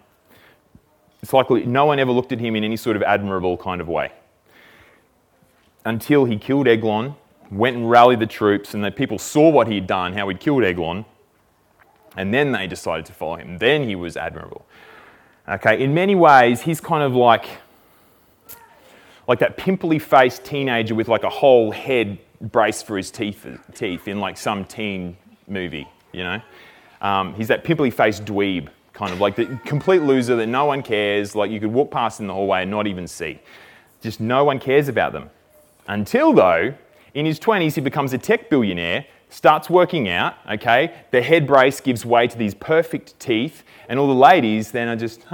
It's 1.23 1.33
likely 1.33 1.67
no 1.67 1.87
one 1.87 1.99
ever 1.99 2.13
looked 2.13 2.33
at 2.33 2.39
him 2.39 2.55
in 2.57 2.63
any 2.63 2.77
sort 2.77 2.97
of 2.97 3.03
admirable 3.03 3.57
kind 3.57 3.81
of 3.81 3.89
way. 3.89 4.13
Until 5.85 6.25
he 6.25 6.37
killed 6.37 6.69
Eglon, 6.69 7.15
went 7.51 7.77
and 7.77 7.89
rallied 7.91 8.21
the 8.21 8.27
troops, 8.27 8.75
and 8.75 8.85
the 8.85 8.91
people 8.91 9.19
saw 9.19 9.49
what 9.49 9.69
he'd 9.69 9.87
done, 9.87 10.13
how 10.13 10.29
he'd 10.29 10.41
killed 10.41 10.65
Eglon, 10.65 11.05
and 12.17 12.33
then 12.33 12.53
they 12.53 12.67
decided 12.67 13.07
to 13.07 13.13
follow 13.13 13.37
him. 13.37 13.59
Then 13.59 13.89
he 13.89 13.95
was 13.95 14.17
admirable. 14.17 14.67
Okay, 15.49 15.83
in 15.83 15.95
many 15.95 16.15
ways, 16.15 16.63
he's 16.63 16.81
kind 16.81 17.03
of 17.03 17.15
like, 17.15 17.47
like 19.29 19.39
that 19.39 19.57
pimply 19.57 19.99
faced 19.99 20.45
teenager 20.45 20.95
with 20.95 21.09
like 21.09 21.23
a 21.23 21.31
whole 21.31 21.71
head 21.71 22.19
brace 22.41 22.83
for 22.83 22.97
his 22.97 23.11
teeth, 23.11 23.47
teeth 23.75 24.09
in 24.09 24.21
like 24.21 24.37
some 24.37 24.65
teen 24.65 25.17
movie, 25.47 25.87
you 26.13 26.25
know? 26.25 26.41
Um, 27.01 27.35
he's 27.35 27.49
that 27.49 27.63
pimply 27.63 27.91
faced 27.91 28.25
dweeb 28.25 28.69
kind 28.97 29.13
of 29.13 29.21
like 29.21 29.37
the 29.37 29.45
complete 29.67 30.01
loser 30.01 30.37
that 30.37 30.47
no 30.47 30.65
one 30.65 30.83
cares, 30.83 31.37
like 31.37 31.51
you 31.51 31.61
could 31.61 31.71
walk 31.71 31.91
past 31.91 32.19
in 32.19 32.27
the 32.27 32.33
hallway 32.33 32.63
and 32.63 32.71
not 32.71 32.87
even 32.87 33.07
see. 33.07 33.39
Just 34.01 34.21
no 34.21 34.43
one 34.43 34.59
cares 34.59 34.89
about 34.89 35.13
them. 35.13 35.29
Until, 35.87 36.33
though, 36.33 36.75
in 37.13 37.27
his 37.27 37.39
20s, 37.39 37.75
he 37.75 37.83
becomes 37.83 38.15
a 38.15 38.19
tech 38.19 38.49
billionaire, 38.49 39.05
starts 39.29 39.69
working 39.69 40.09
out, 40.09 40.35
okay? 40.51 40.95
The 41.11 41.23
head 41.23 41.47
brace 41.47 41.81
gives 41.81 42.05
way 42.05 42.29
to 42.29 42.39
these 42.39 42.55
perfect 42.55 43.19
teeth, 43.19 43.65
and 43.89 43.99
all 43.99 44.07
the 44.07 44.15
ladies 44.15 44.71
then 44.71 44.89
are 44.89 44.97
just, 44.97 45.25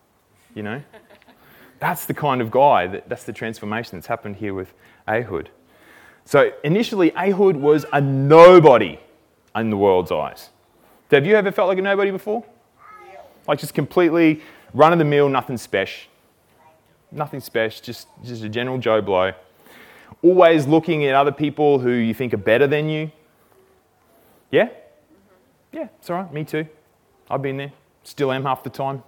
you 0.54 0.62
know? 0.62 0.82
That's 1.78 2.04
the 2.04 2.14
kind 2.14 2.40
of 2.40 2.50
guy, 2.50 2.86
that, 2.86 3.08
that's 3.08 3.24
the 3.24 3.32
transformation 3.32 3.96
that's 3.96 4.06
happened 4.06 4.36
here 4.36 4.54
with 4.54 4.74
Ehud. 5.08 5.50
So 6.24 6.52
initially, 6.62 7.12
Ehud 7.16 7.56
was 7.56 7.86
a 7.92 8.00
nobody 8.00 9.00
in 9.56 9.70
the 9.70 9.76
world's 9.76 10.12
eyes. 10.12 10.50
Have 11.10 11.26
you 11.26 11.34
ever 11.34 11.50
felt 11.50 11.68
like 11.68 11.78
a 11.78 11.82
nobody 11.82 12.10
before? 12.10 12.44
Like 13.48 13.58
just 13.58 13.74
completely 13.74 14.42
run 14.74 14.92
of 14.92 14.98
the 14.98 15.04
mill, 15.04 15.28
nothing 15.28 15.56
special. 15.56 16.08
Nothing 17.10 17.40
special, 17.40 17.82
just, 17.82 18.06
just 18.22 18.44
a 18.44 18.48
general 18.48 18.78
Joe 18.78 19.00
Blow. 19.00 19.32
Always 20.22 20.66
looking 20.66 21.04
at 21.06 21.14
other 21.14 21.32
people 21.32 21.78
who 21.80 21.90
you 21.90 22.14
think 22.14 22.32
are 22.32 22.36
better 22.38 22.66
than 22.66 22.88
you. 22.88 23.10
Yeah? 24.50 24.68
Yeah, 25.72 25.88
it's 25.98 26.10
all 26.10 26.16
right, 26.16 26.32
me 26.32 26.44
too. 26.44 26.66
I've 27.30 27.42
been 27.42 27.56
there, 27.56 27.72
still 28.02 28.32
am 28.32 28.42
half 28.42 28.62
the 28.62 28.70
time. 28.70 29.02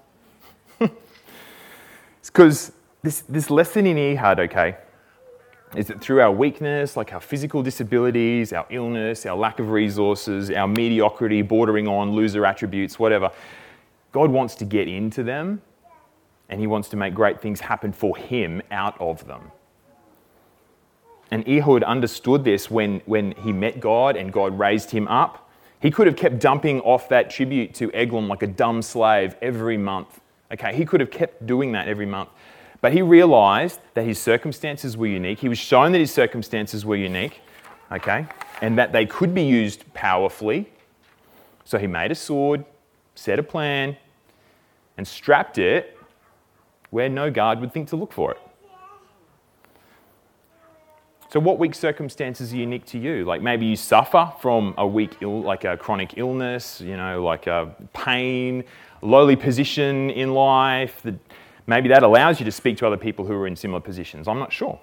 it's 0.80 0.92
because 2.24 2.72
this, 3.02 3.22
this 3.22 3.50
lesson 3.50 3.86
in 3.86 3.98
Ehud, 3.98 4.38
okay, 4.40 4.76
is 5.74 5.88
that 5.88 6.00
through 6.00 6.20
our 6.20 6.30
weakness, 6.30 6.96
like 6.96 7.12
our 7.12 7.20
physical 7.20 7.62
disabilities, 7.62 8.52
our 8.52 8.66
illness, 8.70 9.26
our 9.26 9.36
lack 9.36 9.58
of 9.58 9.70
resources, 9.70 10.50
our 10.50 10.68
mediocrity, 10.68 11.42
bordering 11.42 11.88
on 11.88 12.12
loser 12.12 12.44
attributes, 12.46 12.98
whatever, 12.98 13.30
God 14.12 14.30
wants 14.30 14.54
to 14.56 14.64
get 14.64 14.86
into 14.86 15.22
them 15.22 15.62
and 16.48 16.60
He 16.60 16.66
wants 16.66 16.88
to 16.90 16.96
make 16.96 17.14
great 17.14 17.40
things 17.40 17.60
happen 17.60 17.92
for 17.92 18.16
Him 18.16 18.62
out 18.70 19.00
of 19.00 19.26
them. 19.26 19.50
And 21.32 21.48
Ehud 21.48 21.82
understood 21.82 22.44
this 22.44 22.70
when, 22.70 23.00
when 23.06 23.32
he 23.32 23.52
met 23.52 23.80
God 23.80 24.16
and 24.16 24.30
God 24.30 24.58
raised 24.58 24.90
him 24.90 25.08
up. 25.08 25.50
He 25.80 25.90
could 25.90 26.06
have 26.06 26.14
kept 26.14 26.38
dumping 26.38 26.82
off 26.82 27.08
that 27.08 27.30
tribute 27.30 27.72
to 27.76 27.90
Eglon 27.94 28.28
like 28.28 28.42
a 28.42 28.46
dumb 28.46 28.82
slave 28.82 29.34
every 29.40 29.78
month. 29.78 30.20
Okay, 30.52 30.76
he 30.76 30.84
could 30.84 31.00
have 31.00 31.10
kept 31.10 31.46
doing 31.46 31.72
that 31.72 31.88
every 31.88 32.04
month. 32.04 32.28
But 32.82 32.92
he 32.92 33.00
realized 33.00 33.80
that 33.94 34.04
his 34.04 34.20
circumstances 34.20 34.94
were 34.94 35.06
unique. 35.06 35.38
He 35.38 35.48
was 35.48 35.56
shown 35.56 35.92
that 35.92 36.00
his 36.00 36.12
circumstances 36.12 36.84
were 36.84 36.96
unique, 36.96 37.40
okay, 37.90 38.26
and 38.60 38.76
that 38.76 38.92
they 38.92 39.06
could 39.06 39.34
be 39.34 39.42
used 39.42 39.90
powerfully. 39.94 40.70
So 41.64 41.78
he 41.78 41.86
made 41.86 42.10
a 42.10 42.14
sword, 42.14 42.62
set 43.14 43.38
a 43.38 43.42
plan, 43.42 43.96
and 44.98 45.08
strapped 45.08 45.56
it 45.56 45.96
where 46.90 47.08
no 47.08 47.30
guard 47.30 47.58
would 47.60 47.72
think 47.72 47.88
to 47.88 47.96
look 47.96 48.12
for 48.12 48.32
it. 48.32 48.38
So, 51.32 51.40
what 51.40 51.58
weak 51.58 51.74
circumstances 51.74 52.52
are 52.52 52.56
unique 52.56 52.84
to 52.86 52.98
you? 52.98 53.24
Like 53.24 53.40
maybe 53.40 53.64
you 53.64 53.74
suffer 53.74 54.30
from 54.42 54.74
a 54.76 54.86
weak, 54.86 55.16
Ill, 55.22 55.40
like 55.40 55.64
a 55.64 55.78
chronic 55.78 56.18
illness, 56.18 56.78
you 56.78 56.94
know, 56.94 57.24
like 57.24 57.46
a 57.46 57.74
pain, 57.94 58.64
lowly 59.00 59.34
position 59.34 60.10
in 60.10 60.34
life. 60.34 61.00
That 61.04 61.14
maybe 61.66 61.88
that 61.88 62.02
allows 62.02 62.38
you 62.38 62.44
to 62.44 62.52
speak 62.52 62.76
to 62.78 62.86
other 62.86 62.98
people 62.98 63.24
who 63.24 63.32
are 63.32 63.46
in 63.46 63.56
similar 63.56 63.80
positions. 63.80 64.28
I'm 64.28 64.38
not 64.38 64.52
sure. 64.52 64.78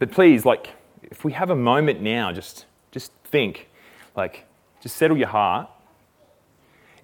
But 0.00 0.10
please, 0.10 0.44
like, 0.44 0.70
if 1.04 1.24
we 1.24 1.30
have 1.34 1.50
a 1.50 1.56
moment 1.56 2.00
now, 2.00 2.32
just 2.32 2.66
just 2.90 3.12
think, 3.22 3.68
like, 4.16 4.44
just 4.80 4.96
settle 4.96 5.16
your 5.16 5.28
heart. 5.28 5.70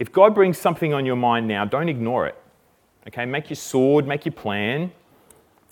If 0.01 0.11
God 0.11 0.35
brings 0.35 0.59
something 0.59 0.93
on 0.93 1.07
your 1.07 1.15
mind 1.15 1.47
now, 1.47 1.65
don't 1.65 1.89
ignore 1.89 2.27
it. 2.27 2.37
Okay, 3.07 3.25
make 3.27 3.49
your 3.49 3.57
sword, 3.57 4.09
make 4.09 4.25
your 4.25 4.33
plan 4.33 4.91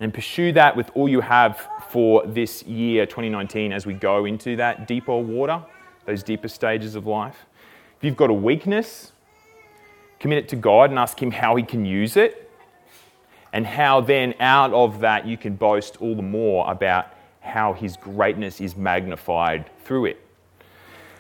and 0.01 0.13
pursue 0.13 0.53
that 0.53 0.77
with 0.77 0.91
all 0.95 1.09
you 1.09 1.21
have 1.21 1.69
for 1.89 2.25
this 2.27 2.63
year, 2.65 3.07
2019, 3.07 3.73
as 3.73 3.87
we 3.87 3.95
go 3.95 4.27
into 4.27 4.57
that 4.57 4.87
deeper 4.87 5.17
water, 5.17 5.63
those 6.05 6.23
deeper 6.23 6.49
stages 6.49 6.95
of 6.95 7.07
life. 7.07 7.47
If 7.97 8.05
you've 8.05 8.17
got 8.17 8.31
a 8.31 8.35
weakness, 8.35 9.13
commit 10.21 10.39
it 10.39 10.49
to 10.51 10.57
God 10.57 10.91
and 10.91 10.99
ask 10.99 11.21
Him 11.21 11.31
how 11.31 11.57
He 11.57 11.63
can 11.63 11.87
use 11.87 12.17
it, 12.17 12.51
and 13.53 13.67
how 13.67 14.03
then 14.03 14.35
out 14.39 14.73
of 14.73 15.01
that 15.01 15.27
you 15.27 15.39
can 15.39 15.57
boast 15.57 15.97
all 16.01 16.15
the 16.15 16.23
more 16.23 16.71
about 16.71 17.07
how 17.41 17.73
His 17.73 17.97
greatness 17.97 18.61
is 18.61 18.77
magnified 18.77 19.71
through 19.85 20.07
it. 20.07 20.23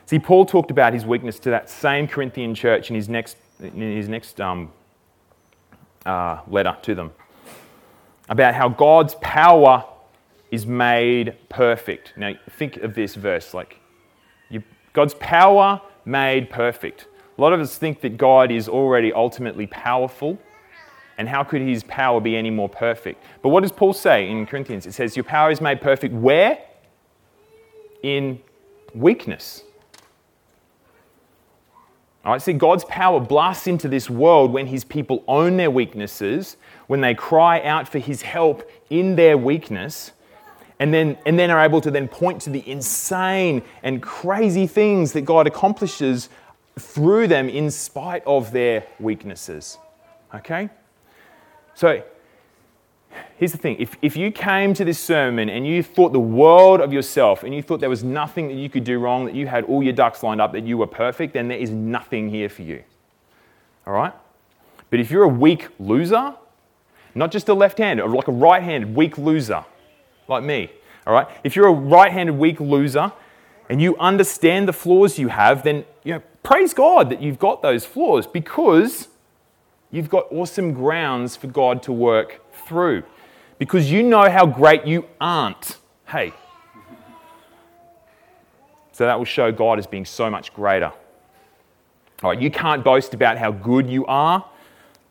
See, 0.05 0.19
Paul 0.19 0.47
talked 0.47 0.71
about 0.71 0.93
his 0.93 1.05
weakness 1.05 1.41
to 1.41 1.51
that 1.51 1.69
same 1.69 2.07
Corinthian 2.07 2.55
church 2.55 2.91
in 2.91 2.95
his 2.95 3.09
next, 3.09 3.39
in 3.59 3.81
his 3.81 4.09
next 4.09 4.41
um, 4.41 4.71
uh, 6.05 6.43
letter 6.47 6.77
to 6.83 6.95
them 6.95 7.11
about 8.29 8.55
how 8.55 8.69
God's 8.69 9.15
power 9.17 9.85
is 10.51 10.67
made 10.67 11.37
perfect. 11.49 12.13
Now, 12.17 12.35
think 12.51 12.79
of 12.79 12.95
this 12.95 13.15
verse 13.15 13.55
like 13.55 13.79
you, 14.49 14.63
God's 14.93 15.15
power 15.15 15.81
made 16.05 16.51
perfect. 16.51 17.07
A 17.37 17.41
lot 17.41 17.53
of 17.53 17.61
us 17.61 17.77
think 17.77 18.01
that 18.01 18.17
God 18.17 18.51
is 18.51 18.69
already 18.69 19.13
ultimately 19.13 19.67
powerful, 19.67 20.39
and 21.19 21.29
how 21.29 21.45
could 21.45 21.61
his 21.61 21.83
power 21.85 22.21
be 22.21 22.37
any 22.37 22.51
more 22.51 22.69
perfect? 22.69 23.23
But 23.43 23.51
what 23.51 23.63
does 23.63 23.73
Paul 23.73 23.93
say 23.93 24.31
in 24.31 24.47
Corinthians? 24.47 24.87
It 24.87 24.93
says, 24.93 25.17
Your 25.17 25.25
power 25.25 25.51
is 25.51 25.61
made 25.61 25.81
perfect 25.81 26.15
where? 26.15 26.59
In 28.03 28.41
weakness. 28.95 29.63
Right, 32.27 32.43
see, 32.43 32.55
God's 32.55 32.85
power 32.87 33.21
blasts 33.21 33.69
into 33.69 33.87
this 33.87 34.11
world 34.11 34.53
when 34.53 34.67
his 34.67 34.83
people 34.83 35.23
own 35.29 35.57
their 35.57 35.71
weaknesses, 35.71 36.57
when 36.89 37.01
they 37.01 37.15
cry 37.15 37.63
out 37.63 37.89
for 37.89 38.01
his 38.01 38.23
help 38.23 38.69
in 38.91 39.15
their 39.15 39.39
weakness, 39.39 40.11
and 40.81 40.93
then, 40.93 41.17
and 41.25 41.39
then 41.39 41.53
are 41.53 41.65
able 41.65 41.81
to 41.81 41.91
then 41.91 42.09
point 42.09 42.43
to 42.43 42.51
the 42.51 42.69
insane 42.69 43.63
and 43.85 44.03
crazy 44.03 44.67
things 44.67 45.13
that 45.13 45.23
God 45.23 45.47
accomplishes 45.47 46.29
through 46.79 47.29
them 47.29 47.49
in 47.49 47.71
spite 47.71 48.25
of 48.27 48.51
their 48.51 48.85
weaknesses. 48.99 49.79
Okay? 50.35 50.69
So, 51.75 52.03
here's 53.37 53.53
the 53.53 53.59
thing 53.59 53.77
if, 53.79 53.97
if 54.03 54.17
you 54.17 54.31
came 54.31 54.75
to 54.75 54.85
this 54.85 54.99
sermon 54.99 55.49
and 55.49 55.67
you 55.67 55.83
thought 55.83 56.13
the 56.13 56.21
world 56.21 56.81
of 56.81 56.93
yourself 56.93 57.43
and 57.43 57.55
you 57.55 57.63
thought 57.63 57.81
there 57.81 57.91
was 57.91 58.05
nothing 58.05 58.49
that 58.49 58.55
you 58.55 58.69
could 58.69 58.85
do 58.85 58.99
wrong, 58.99 59.25
that 59.27 59.35
you 59.35 59.47
had 59.47 59.65
all 59.65 59.83
your 59.83 59.93
ducks 59.93 60.23
lined 60.23 60.41
up, 60.41 60.53
that 60.53 60.65
you 60.65 60.79
were 60.79 60.87
perfect, 60.87 61.35
then 61.35 61.49
there 61.49 61.59
is 61.59 61.71
nothing 61.71 62.29
here 62.29 62.49
for 62.49 62.63
you. 62.63 62.83
All 63.87 63.93
right? 63.93 64.13
But 64.91 65.01
if 65.01 65.11
you're 65.11 65.25
a 65.25 65.29
weak 65.29 65.69
loser, 65.79 66.35
not 67.15 67.31
just 67.31 67.49
a 67.49 67.55
left 67.55 67.79
handed, 67.79 68.03
or 68.03 68.09
like 68.09 68.29
a 68.29 68.33
right 68.33 68.63
handed 68.63 68.95
weak 68.95 69.19
loser, 69.19 69.65
like 70.29 70.43
me, 70.43 70.71
all 71.07 71.13
right? 71.13 71.29
If 71.45 71.57
you're 71.57 71.69
a 71.69 71.73
right 71.73 72.13
handed 72.13 72.37
weak 72.37 72.61
loser 72.61 73.13
and 73.69 73.81
you 73.81 73.97
understand 73.99 74.69
the 74.69 74.73
flaws 74.73 75.19
you 75.19 75.29
have, 75.29 75.63
then 75.63 75.85
you 76.05 76.15
know, 76.15 76.23
praise 76.43 76.75
God 76.75 77.11
that 77.11 77.23
you've 77.23 77.39
got 77.39 77.63
those 77.63 77.85
flaws 77.85 78.27
because 78.27 79.09
you've 79.91 80.11
got 80.11 80.27
awesome 80.31 80.73
grounds 80.73 81.37
for 81.37 81.47
God 81.47 81.83
to 81.85 81.93
work 81.93 82.43
through 82.67 83.03
because 83.59 83.91
you 83.91 84.03
know 84.03 84.29
how 84.31 84.47
great 84.47 84.87
you 84.87 85.07
aren't. 85.21 85.79
Hey. 86.07 86.33
So 88.93 89.05
that 89.05 89.19
will 89.19 89.25
show 89.27 89.53
God 89.53 89.79
as 89.79 89.87
being 89.87 90.05
so 90.05 90.31
much 90.31 90.55
greater. 90.55 90.93
All 92.23 92.31
right, 92.31 92.41
you 92.41 92.51
can't 92.51 92.83
boast 92.83 93.13
about 93.13 93.37
how 93.37 93.51
good 93.51 93.91
you 93.91 94.07
are, 94.07 94.43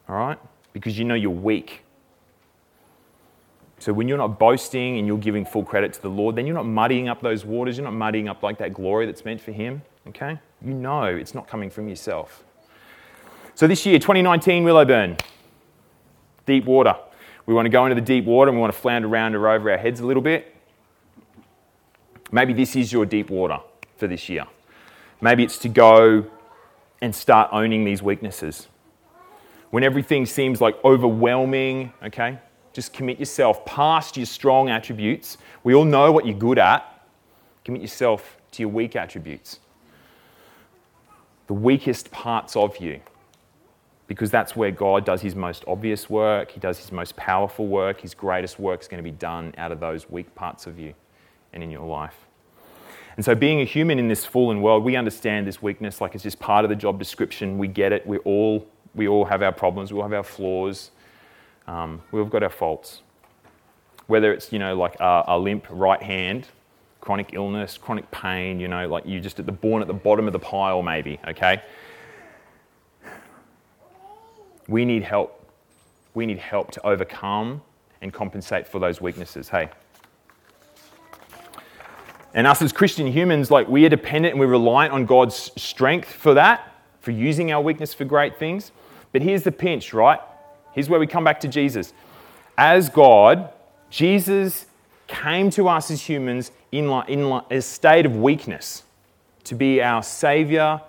all 0.09 0.15
right, 0.15 0.39
because 0.73 0.97
you 0.97 1.05
know 1.05 1.13
you're 1.13 1.29
weak. 1.29 1.83
So 3.77 3.93
when 3.93 4.07
you're 4.07 4.17
not 4.17 4.39
boasting 4.39 4.97
and 4.97 5.05
you're 5.05 5.19
giving 5.19 5.45
full 5.45 5.63
credit 5.63 5.93
to 5.93 6.01
the 6.01 6.09
Lord, 6.09 6.35
then 6.35 6.47
you're 6.47 6.55
not 6.55 6.65
muddying 6.65 7.09
up 7.09 7.21
those 7.21 7.45
waters. 7.45 7.77
You're 7.77 7.85
not 7.85 7.93
muddying 7.93 8.27
up 8.27 8.41
like 8.41 8.57
that 8.57 8.73
glory 8.73 9.05
that's 9.05 9.23
meant 9.23 9.39
for 9.39 9.51
Him, 9.51 9.83
okay? 10.07 10.39
You 10.63 10.73
know 10.73 11.03
it's 11.03 11.35
not 11.35 11.47
coming 11.47 11.69
from 11.69 11.87
yourself. 11.87 12.43
So 13.53 13.67
this 13.67 13.85
year, 13.85 13.99
2019, 13.99 14.63
Willowburn, 14.63 15.19
deep 16.47 16.65
water. 16.65 16.95
We 17.45 17.53
want 17.53 17.65
to 17.65 17.69
go 17.69 17.85
into 17.85 17.95
the 17.95 18.01
deep 18.01 18.25
water 18.25 18.49
and 18.49 18.57
we 18.57 18.61
want 18.61 18.73
to 18.73 18.79
flounder 18.79 19.07
around 19.07 19.35
or 19.35 19.47
over 19.49 19.71
our 19.71 19.77
heads 19.77 19.99
a 19.99 20.05
little 20.05 20.23
bit. 20.23 20.55
Maybe 22.31 22.53
this 22.53 22.75
is 22.75 22.91
your 22.91 23.05
deep 23.05 23.29
water 23.29 23.59
for 23.97 24.07
this 24.07 24.29
year. 24.29 24.45
Maybe 25.21 25.43
it's 25.43 25.57
to 25.59 25.69
go 25.69 26.25
and 27.01 27.15
start 27.15 27.49
owning 27.51 27.85
these 27.85 28.01
weaknesses. 28.01 28.67
When 29.69 29.83
everything 29.83 30.25
seems 30.25 30.59
like 30.59 30.75
overwhelming, 30.83 31.93
okay, 32.03 32.39
just 32.73 32.93
commit 32.93 33.19
yourself 33.19 33.63
past 33.65 34.17
your 34.17 34.25
strong 34.25 34.69
attributes. 34.69 35.37
We 35.63 35.75
all 35.75 35.85
know 35.85 36.11
what 36.11 36.25
you're 36.25 36.37
good 36.37 36.57
at. 36.57 37.07
Commit 37.63 37.81
yourself 37.81 38.37
to 38.51 38.63
your 38.63 38.69
weak 38.69 38.95
attributes, 38.95 39.59
the 41.47 41.53
weakest 41.53 42.11
parts 42.11 42.55
of 42.55 42.77
you 42.77 43.01
because 44.07 44.29
that's 44.29 44.55
where 44.55 44.71
God 44.71 45.05
does 45.05 45.21
his 45.21 45.35
most 45.35 45.63
obvious 45.67 46.09
work, 46.09 46.51
he 46.51 46.59
does 46.59 46.77
his 46.77 46.91
most 46.91 47.15
powerful 47.15 47.67
work, 47.67 48.01
his 48.01 48.13
greatest 48.13 48.59
work 48.59 48.81
is 48.81 48.87
going 48.87 49.03
to 49.03 49.03
be 49.03 49.15
done 49.15 49.53
out 49.57 49.71
of 49.71 49.79
those 49.79 50.09
weak 50.09 50.33
parts 50.35 50.67
of 50.67 50.77
you 50.77 50.93
and 51.53 51.63
in 51.63 51.71
your 51.71 51.85
life. 51.85 52.15
And 53.15 53.23
so, 53.23 53.33
being 53.33 53.61
a 53.61 53.63
human 53.63 53.97
in 53.97 54.07
this 54.07 54.25
fallen 54.25 54.61
world, 54.61 54.83
we 54.83 54.95
understand 54.95 55.47
this 55.47 55.61
weakness 55.61 56.01
like 56.01 56.15
it's 56.15 56.23
just 56.23 56.39
part 56.39 56.65
of 56.65 56.69
the 56.69 56.75
job 56.75 56.99
description. 56.99 57.57
We 57.57 57.67
get 57.67 57.93
it. 57.93 58.05
We 58.05 58.17
all, 58.19 58.67
we 58.93 59.07
all 59.07 59.25
have 59.25 59.41
our 59.41 59.53
problems, 59.53 59.93
we 59.93 59.97
all 59.97 60.03
have 60.03 60.13
our 60.13 60.23
flaws, 60.23 60.91
um, 61.67 62.01
we've 62.11 62.29
got 62.29 62.43
our 62.43 62.49
faults. 62.49 63.01
Whether 64.07 64.33
it's, 64.33 64.51
you 64.51 64.59
know, 64.59 64.75
like 64.75 64.99
a, 64.99 65.23
a 65.27 65.39
limp 65.39 65.65
right 65.69 66.01
hand, 66.01 66.47
chronic 67.01 67.31
illness, 67.33 67.77
chronic 67.77 68.09
pain, 68.11 68.59
you 68.59 68.67
know, 68.67 68.87
like 68.87 69.03
you're 69.05 69.21
just 69.21 69.39
at 69.39 69.45
the 69.45 69.51
born 69.51 69.81
at 69.81 69.87
the 69.87 69.93
bottom 69.93 70.27
of 70.27 70.33
the 70.33 70.39
pile, 70.39 70.81
maybe, 70.81 71.19
okay? 71.27 71.61
We 74.67 74.85
need 74.85 75.03
help. 75.03 75.41
We 76.13 76.25
need 76.25 76.39
help 76.39 76.71
to 76.71 76.85
overcome 76.85 77.61
and 78.01 78.13
compensate 78.13 78.67
for 78.67 78.79
those 78.79 79.01
weaknesses. 79.01 79.49
Hey. 79.49 79.69
And 82.33 82.45
us 82.47 82.61
as 82.61 82.73
Christian 82.73 83.07
humans, 83.07 83.49
like 83.49 83.67
we 83.67 83.85
are 83.85 83.89
dependent 83.89 84.33
and 84.33 84.39
we're 84.39 84.47
reliant 84.47 84.93
on 84.93 85.05
God's 85.05 85.51
strength 85.55 86.11
for 86.11 86.33
that, 86.33 86.73
for 86.99 87.11
using 87.11 87.51
our 87.51 87.61
weakness 87.61 87.93
for 87.93 88.05
great 88.05 88.37
things. 88.37 88.71
But 89.11 89.21
here's 89.21 89.43
the 89.43 89.51
pinch, 89.51 89.93
right? 89.93 90.19
Here's 90.73 90.89
where 90.89 90.99
we 90.99 91.07
come 91.07 91.23
back 91.23 91.39
to 91.41 91.47
Jesus. 91.47 91.93
As 92.57 92.89
God, 92.89 93.53
Jesus 93.89 94.65
came 95.07 95.49
to 95.51 95.69
us 95.69 95.89
as 95.91 96.01
humans 96.01 96.51
in, 96.71 96.89
in 97.07 97.41
a 97.49 97.61
state 97.61 98.05
of 98.05 98.17
weakness 98.17 98.83
to 99.45 99.55
be 99.55 99.81
our 99.81 100.03
Savior 100.03 100.81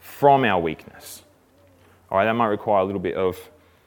from 0.00 0.44
our 0.44 0.60
weakness. 0.60 1.22
All 2.10 2.18
right, 2.18 2.24
that 2.24 2.34
might 2.34 2.46
require 2.46 2.82
a 2.82 2.84
little 2.84 3.00
bit 3.00 3.16
of 3.16 3.38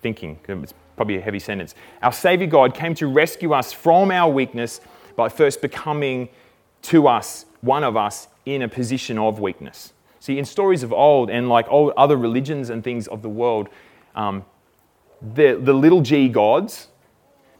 thinking. 0.02 0.40
It's 0.48 0.74
probably 0.96 1.18
a 1.18 1.22
heavy 1.22 1.40
sentence. 1.40 1.76
Our 2.02 2.12
Savior 2.12 2.48
God 2.48 2.74
came 2.74 2.94
to 2.96 3.08
rescue 3.08 3.54
us 3.54 3.72
from 3.72 4.12
our 4.12 4.32
weakness 4.32 4.82
by 5.16 5.30
first 5.30 5.62
becoming 5.62 6.30
to 6.84 7.08
us, 7.08 7.46
one 7.62 7.84
of 7.84 7.96
us, 7.96 8.28
in 8.46 8.62
a 8.62 8.68
position 8.68 9.18
of 9.18 9.40
weakness. 9.40 9.94
See, 10.20 10.38
in 10.38 10.46
stories 10.46 10.84
of 10.84 10.92
old 10.92 11.30
and 11.30 11.48
like 11.48 11.68
all 11.70 11.94
other 11.96 12.18
religions 12.18 12.70
and 12.70 12.84
things 12.84 13.08
of 13.08 13.22
the 13.22 13.30
world, 13.30 13.70
um, 14.16 14.44
the, 15.34 15.60
the 15.62 15.74
little 15.74 16.02
g 16.02 16.28
gods, 16.30 16.88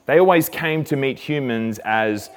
They 0.10 0.20
always 0.20 0.50
came 0.50 0.84
to 0.86 0.96
meet 0.96 1.20
humans 1.20 1.80
as 1.86 2.32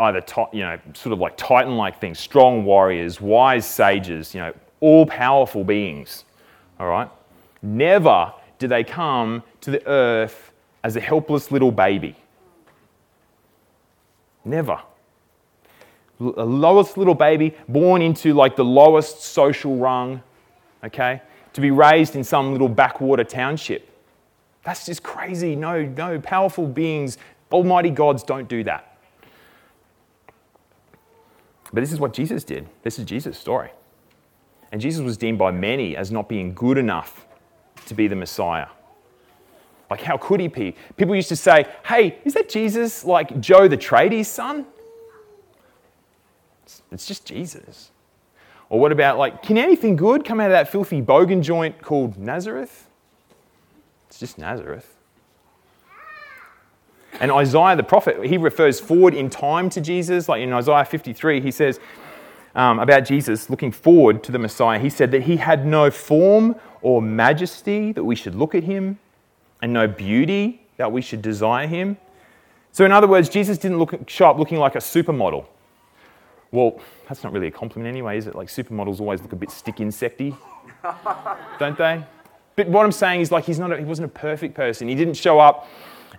either, 0.00 0.22
you 0.54 0.60
know, 0.60 0.78
sort 0.94 1.12
of 1.12 1.18
like 1.18 1.36
titan 1.36 1.76
like 1.76 2.00
things, 2.00 2.18
strong 2.18 2.64
warriors, 2.64 3.20
wise 3.20 3.66
sages, 3.66 4.34
you 4.34 4.40
know, 4.40 4.54
all 4.80 5.04
powerful 5.04 5.64
beings. 5.64 6.24
All 6.82 6.88
right? 6.88 7.08
Never 7.62 8.32
do 8.58 8.66
they 8.66 8.82
come 8.82 9.44
to 9.60 9.70
the 9.70 9.86
earth 9.86 10.50
as 10.82 10.96
a 10.96 11.00
helpless 11.00 11.52
little 11.52 11.70
baby. 11.70 12.16
Never. 14.44 14.80
A 16.18 16.44
lowest 16.44 16.98
little 16.98 17.14
baby, 17.14 17.54
born 17.68 18.02
into 18.02 18.34
like 18.34 18.56
the 18.56 18.64
lowest 18.64 19.22
social 19.22 19.76
rung, 19.76 20.24
okay? 20.82 21.22
To 21.52 21.60
be 21.60 21.70
raised 21.70 22.16
in 22.16 22.24
some 22.24 22.50
little 22.50 22.68
backwater 22.68 23.22
township. 23.22 23.88
That's 24.64 24.84
just 24.84 25.04
crazy. 25.04 25.54
No, 25.54 25.84
no, 25.84 26.18
powerful 26.18 26.66
beings, 26.66 27.16
almighty 27.52 27.90
gods 27.90 28.24
don't 28.24 28.48
do 28.48 28.64
that. 28.64 28.98
But 31.72 31.80
this 31.80 31.92
is 31.92 32.00
what 32.00 32.12
Jesus 32.12 32.42
did. 32.42 32.68
This 32.82 32.98
is 32.98 33.04
Jesus' 33.04 33.38
story. 33.38 33.70
And 34.72 34.80
Jesus 34.80 35.02
was 35.02 35.16
deemed 35.18 35.38
by 35.38 35.50
many 35.50 35.96
as 35.96 36.10
not 36.10 36.28
being 36.28 36.54
good 36.54 36.78
enough 36.78 37.26
to 37.86 37.94
be 37.94 38.08
the 38.08 38.16
Messiah. 38.16 38.68
Like, 39.90 40.00
how 40.00 40.16
could 40.16 40.40
he 40.40 40.48
be? 40.48 40.74
People 40.96 41.14
used 41.14 41.28
to 41.28 41.36
say, 41.36 41.66
hey, 41.84 42.18
is 42.24 42.32
that 42.32 42.48
Jesus 42.48 43.04
like 43.04 43.38
Joe 43.38 43.68
the 43.68 43.76
tradie's 43.76 44.28
son? 44.28 44.66
It's 46.90 47.06
just 47.06 47.26
Jesus. 47.26 47.90
Or 48.70 48.80
what 48.80 48.90
about, 48.90 49.18
like, 49.18 49.42
can 49.42 49.58
anything 49.58 49.96
good 49.96 50.24
come 50.24 50.40
out 50.40 50.46
of 50.46 50.52
that 50.52 50.68
filthy 50.72 51.02
bogan 51.02 51.42
joint 51.42 51.82
called 51.82 52.16
Nazareth? 52.16 52.88
It's 54.08 54.18
just 54.18 54.38
Nazareth. 54.38 54.96
And 57.20 57.30
Isaiah 57.30 57.76
the 57.76 57.82
prophet, 57.82 58.24
he 58.24 58.38
refers 58.38 58.80
forward 58.80 59.12
in 59.12 59.28
time 59.28 59.68
to 59.70 59.82
Jesus. 59.82 60.28
Like 60.28 60.40
in 60.40 60.50
Isaiah 60.52 60.86
53, 60.86 61.42
he 61.42 61.50
says 61.50 61.78
um, 62.54 62.78
about 62.78 63.04
Jesus 63.04 63.48
looking 63.48 63.72
forward 63.72 64.22
to 64.24 64.32
the 64.32 64.38
Messiah, 64.38 64.78
he 64.78 64.90
said 64.90 65.10
that 65.12 65.22
he 65.22 65.36
had 65.36 65.66
no 65.66 65.90
form 65.90 66.56
or 66.82 67.00
majesty 67.00 67.92
that 67.92 68.04
we 68.04 68.14
should 68.14 68.34
look 68.34 68.54
at 68.54 68.64
him, 68.64 68.98
and 69.62 69.72
no 69.72 69.86
beauty 69.86 70.60
that 70.76 70.90
we 70.90 71.00
should 71.00 71.22
desire 71.22 71.66
him. 71.66 71.96
So, 72.72 72.84
in 72.84 72.92
other 72.92 73.06
words, 73.06 73.28
Jesus 73.28 73.58
didn't 73.58 73.78
look, 73.78 74.08
show 74.08 74.28
up 74.28 74.38
looking 74.38 74.58
like 74.58 74.74
a 74.74 74.78
supermodel. 74.78 75.46
Well, 76.50 76.80
that's 77.08 77.22
not 77.22 77.32
really 77.32 77.46
a 77.46 77.50
compliment 77.50 77.88
anyway, 77.88 78.18
is 78.18 78.26
it? 78.26 78.34
Like 78.34 78.48
supermodels 78.48 79.00
always 79.00 79.22
look 79.22 79.32
a 79.32 79.36
bit 79.36 79.50
stick 79.50 79.76
insecty, 79.76 80.36
don't 81.58 81.78
they? 81.78 82.04
But 82.56 82.68
what 82.68 82.84
I'm 82.84 82.92
saying 82.92 83.22
is 83.22 83.30
like 83.30 83.44
he's 83.44 83.58
not 83.58 83.72
a, 83.72 83.78
he 83.78 83.84
wasn't 83.84 84.06
a 84.06 84.14
perfect 84.18 84.54
person. 84.54 84.88
He 84.88 84.94
didn't 84.94 85.14
show 85.14 85.38
up 85.38 85.68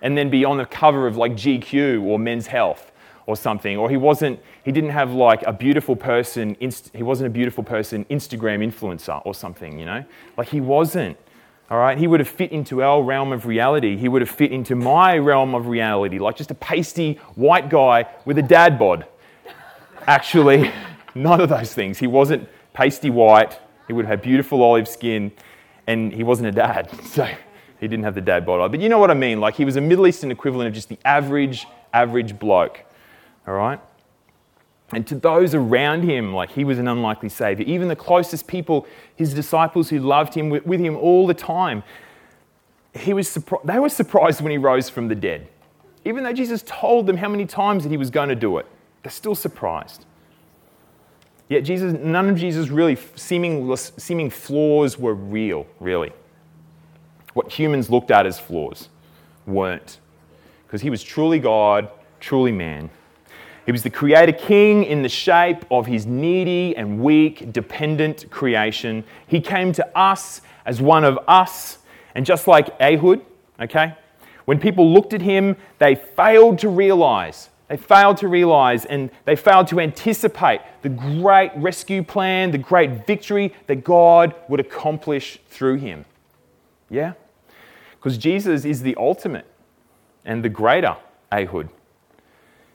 and 0.02 0.18
then 0.18 0.30
be 0.30 0.44
on 0.44 0.56
the 0.56 0.66
cover 0.66 1.06
of 1.06 1.16
like 1.16 1.32
GQ 1.32 2.02
or 2.02 2.18
Men's 2.18 2.48
Health 2.48 2.90
or 3.26 3.36
something. 3.36 3.76
Or 3.76 3.90
he 3.90 3.96
wasn't 3.96 4.40
he 4.64 4.72
didn't 4.72 4.90
have 4.90 5.12
like 5.12 5.42
a 5.46 5.52
beautiful 5.52 5.96
person 5.96 6.56
he 6.60 7.02
wasn't 7.02 7.26
a 7.26 7.30
beautiful 7.30 7.64
person 7.64 8.04
Instagram 8.06 8.64
influencer 8.64 9.20
or 9.24 9.34
something, 9.34 9.78
you 9.78 9.86
know? 9.86 10.04
Like 10.36 10.48
he 10.48 10.60
wasn't. 10.60 11.16
All 11.70 11.78
right, 11.78 11.96
he 11.96 12.06
would 12.06 12.20
have 12.20 12.28
fit 12.28 12.52
into 12.52 12.82
our 12.82 13.02
realm 13.02 13.32
of 13.32 13.46
reality. 13.46 13.96
He 13.96 14.06
would 14.06 14.20
have 14.20 14.30
fit 14.30 14.52
into 14.52 14.76
my 14.76 15.16
realm 15.16 15.54
of 15.54 15.66
reality, 15.66 16.18
like 16.18 16.36
just 16.36 16.50
a 16.50 16.54
pasty 16.54 17.14
white 17.36 17.70
guy 17.70 18.06
with 18.26 18.36
a 18.36 18.42
dad 18.42 18.78
bod. 18.78 19.06
Actually, 20.06 20.70
none 21.14 21.40
of 21.40 21.48
those 21.48 21.72
things. 21.72 21.98
He 21.98 22.06
wasn't 22.06 22.46
pasty 22.74 23.08
white. 23.08 23.58
He 23.86 23.94
would 23.94 24.04
have 24.04 24.18
had 24.18 24.22
beautiful 24.22 24.62
olive 24.62 24.86
skin, 24.86 25.32
and 25.86 26.12
he 26.12 26.22
wasn't 26.22 26.48
a 26.48 26.52
dad. 26.52 26.90
So 27.04 27.24
he 27.80 27.88
didn't 27.88 28.04
have 28.04 28.14
the 28.14 28.20
dad 28.20 28.44
bod. 28.44 28.70
But 28.70 28.80
you 28.80 28.88
know 28.88 28.98
what 28.98 29.10
I 29.10 29.14
mean? 29.14 29.40
Like 29.40 29.54
he 29.54 29.64
was 29.64 29.76
a 29.76 29.80
Middle 29.80 30.06
Eastern 30.06 30.30
equivalent 30.30 30.68
of 30.68 30.74
just 30.74 30.88
the 30.88 30.98
average, 31.04 31.66
average 31.92 32.38
bloke. 32.38 32.80
All 33.46 33.54
right? 33.54 33.80
And 34.92 35.06
to 35.06 35.14
those 35.14 35.54
around 35.54 36.02
him, 36.02 36.34
like 36.34 36.50
he 36.50 36.64
was 36.64 36.78
an 36.78 36.88
unlikely 36.88 37.28
savior. 37.28 37.64
Even 37.66 37.88
the 37.88 37.96
closest 37.96 38.46
people, 38.46 38.86
his 39.16 39.34
disciples 39.34 39.88
who 39.88 39.98
loved 39.98 40.34
him 40.34 40.50
with, 40.50 40.80
him 40.80 40.96
all 40.96 41.26
the 41.26 41.34
time, 41.34 41.82
he 42.94 43.12
was 43.12 43.28
surpri- 43.28 43.64
they 43.64 43.78
were 43.78 43.88
surprised 43.88 44.40
when 44.40 44.52
he 44.52 44.58
rose 44.58 44.88
from 44.88 45.08
the 45.08 45.14
dead. 45.14 45.48
Even 46.04 46.22
though 46.22 46.32
Jesus 46.32 46.62
told 46.66 47.06
them 47.06 47.16
how 47.16 47.28
many 47.28 47.46
times 47.46 47.82
that 47.82 47.90
he 47.90 47.96
was 47.96 48.10
going 48.10 48.28
to 48.28 48.34
do 48.34 48.58
it, 48.58 48.66
they're 49.02 49.10
still 49.10 49.34
surprised. 49.34 50.04
Yet 51.48 51.62
Jesus, 51.62 51.94
none 51.94 52.28
of 52.28 52.36
Jesus' 52.36 52.68
really 52.68 52.96
seeming, 53.16 53.74
seeming 53.76 54.30
flaws 54.30 54.98
were 54.98 55.14
real, 55.14 55.66
really. 55.80 56.12
What 57.32 57.50
humans 57.50 57.90
looked 57.90 58.10
at 58.10 58.26
as 58.26 58.38
flaws 58.38 58.88
weren't. 59.46 59.98
Because 60.66 60.82
he 60.82 60.90
was 60.90 61.02
truly 61.02 61.38
God, 61.38 61.88
truly 62.20 62.52
man. 62.52 62.90
He 63.66 63.72
was 63.72 63.82
the 63.82 63.90
creator 63.90 64.32
king 64.32 64.84
in 64.84 65.02
the 65.02 65.08
shape 65.08 65.64
of 65.70 65.86
his 65.86 66.06
needy 66.06 66.76
and 66.76 67.02
weak, 67.02 67.52
dependent 67.52 68.30
creation. 68.30 69.04
He 69.26 69.40
came 69.40 69.72
to 69.72 69.98
us 69.98 70.42
as 70.66 70.82
one 70.82 71.04
of 71.04 71.18
us. 71.26 71.78
And 72.14 72.26
just 72.26 72.46
like 72.46 72.68
Ehud, 72.80 73.24
okay, 73.60 73.96
when 74.44 74.60
people 74.60 74.92
looked 74.92 75.14
at 75.14 75.22
him, 75.22 75.56
they 75.78 75.94
failed 75.94 76.58
to 76.58 76.68
realize, 76.68 77.48
they 77.68 77.78
failed 77.78 78.18
to 78.18 78.28
realize 78.28 78.84
and 78.84 79.10
they 79.24 79.34
failed 79.34 79.68
to 79.68 79.80
anticipate 79.80 80.60
the 80.82 80.90
great 80.90 81.50
rescue 81.56 82.02
plan, 82.02 82.50
the 82.50 82.58
great 82.58 83.06
victory 83.06 83.54
that 83.66 83.76
God 83.76 84.34
would 84.48 84.60
accomplish 84.60 85.38
through 85.48 85.76
him. 85.76 86.04
Yeah? 86.90 87.14
Because 87.92 88.18
Jesus 88.18 88.66
is 88.66 88.82
the 88.82 88.94
ultimate 88.96 89.46
and 90.26 90.44
the 90.44 90.50
greater 90.50 90.96
Ehud. 91.32 91.70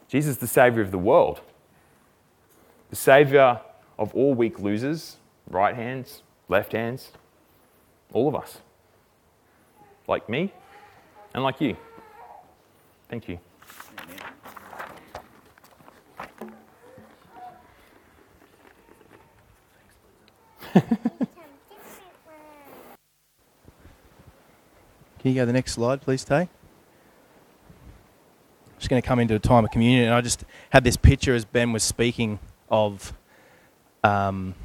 Jesus 0.10 0.32
is 0.32 0.38
the 0.40 0.48
Savior 0.48 0.82
of 0.82 0.90
the 0.90 0.98
world, 0.98 1.40
the 2.90 2.96
Savior 2.96 3.62
of 4.00 4.14
all 4.16 4.34
weak 4.34 4.60
losers, 4.60 5.18
right 5.48 5.76
hands, 5.76 6.24
left 6.48 6.72
hands, 6.72 7.12
all 8.12 8.28
of 8.28 8.36
us. 8.36 8.58
Like 10.08 10.28
me 10.28 10.52
and 11.36 11.44
like 11.44 11.62
you. 11.62 11.78
Thank 13.08 13.30
you. 13.30 13.40
Can 25.20 25.32
you 25.32 25.36
go 25.36 25.42
to 25.42 25.46
the 25.46 25.54
next 25.54 25.74
slide, 25.74 26.02
please, 26.02 26.24
Tay? 26.24 26.48
Going 28.90 29.02
to 29.04 29.08
come 29.08 29.20
into 29.20 29.36
a 29.36 29.40
time 29.40 29.64
of 29.64 29.70
communion, 29.70 30.06
and 30.06 30.16
I 30.16 30.22
just 30.22 30.44
had 30.72 30.84
this 30.84 30.98
picture 30.98 31.36
as 31.36 31.46
Ben 31.46 31.72
was 31.72 31.84
speaking 31.84 32.40
of 32.70 33.14
um, 34.04 34.56